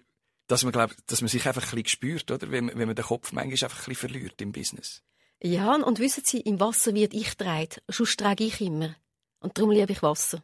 dass 0.48 0.64
man, 0.64 0.72
glaub, 0.72 0.92
dass 1.08 1.22
man 1.22 1.28
sich 1.28 1.48
einfach 1.48 1.64
ein 1.64 1.70
bisschen 1.70 1.88
spürt, 1.88 2.32
oder? 2.32 2.50
Wenn, 2.52 2.68
wenn 2.68 2.88
man 2.88 2.96
den 2.96 3.06
Kopf 3.06 3.32
manchmal 3.32 3.52
einfach 3.52 3.88
ein 3.88 3.90
bisschen 3.90 4.10
verliert 4.10 4.42
im 4.42 4.52
Business. 4.52 5.04
Ja, 5.42 5.76
und 5.76 6.00
wissen 6.00 6.24
Sie, 6.26 6.42
im 6.42 6.60
Wasser 6.60 6.96
wird 6.96 7.14
ich 7.14 7.38
dreht. 7.38 7.84
Sonst 7.88 8.20
trage 8.20 8.44
ich 8.44 8.60
immer. 8.60 8.96
Und 9.40 9.58
darum 9.58 9.72
liebe 9.72 9.92
ich 9.92 10.02
Wasser. 10.02 10.42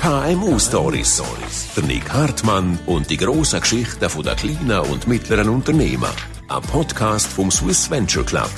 KMU 0.00 0.58
Stories. 0.58 1.22
Der 1.74 1.84
Nick 1.84 2.12
Hartmann 2.12 2.78
und 2.84 3.08
die 3.08 3.16
grossen 3.16 3.60
Geschichten 3.60 4.00
der 4.00 4.34
kleinen 4.34 4.80
und 4.90 5.06
mittleren 5.06 5.48
Unternehmen. 5.48 6.10
Ein 6.48 6.62
Podcast 6.62 7.26
vom 7.26 7.50
Swiss 7.50 7.90
Venture 7.90 8.26
Club. 8.26 8.50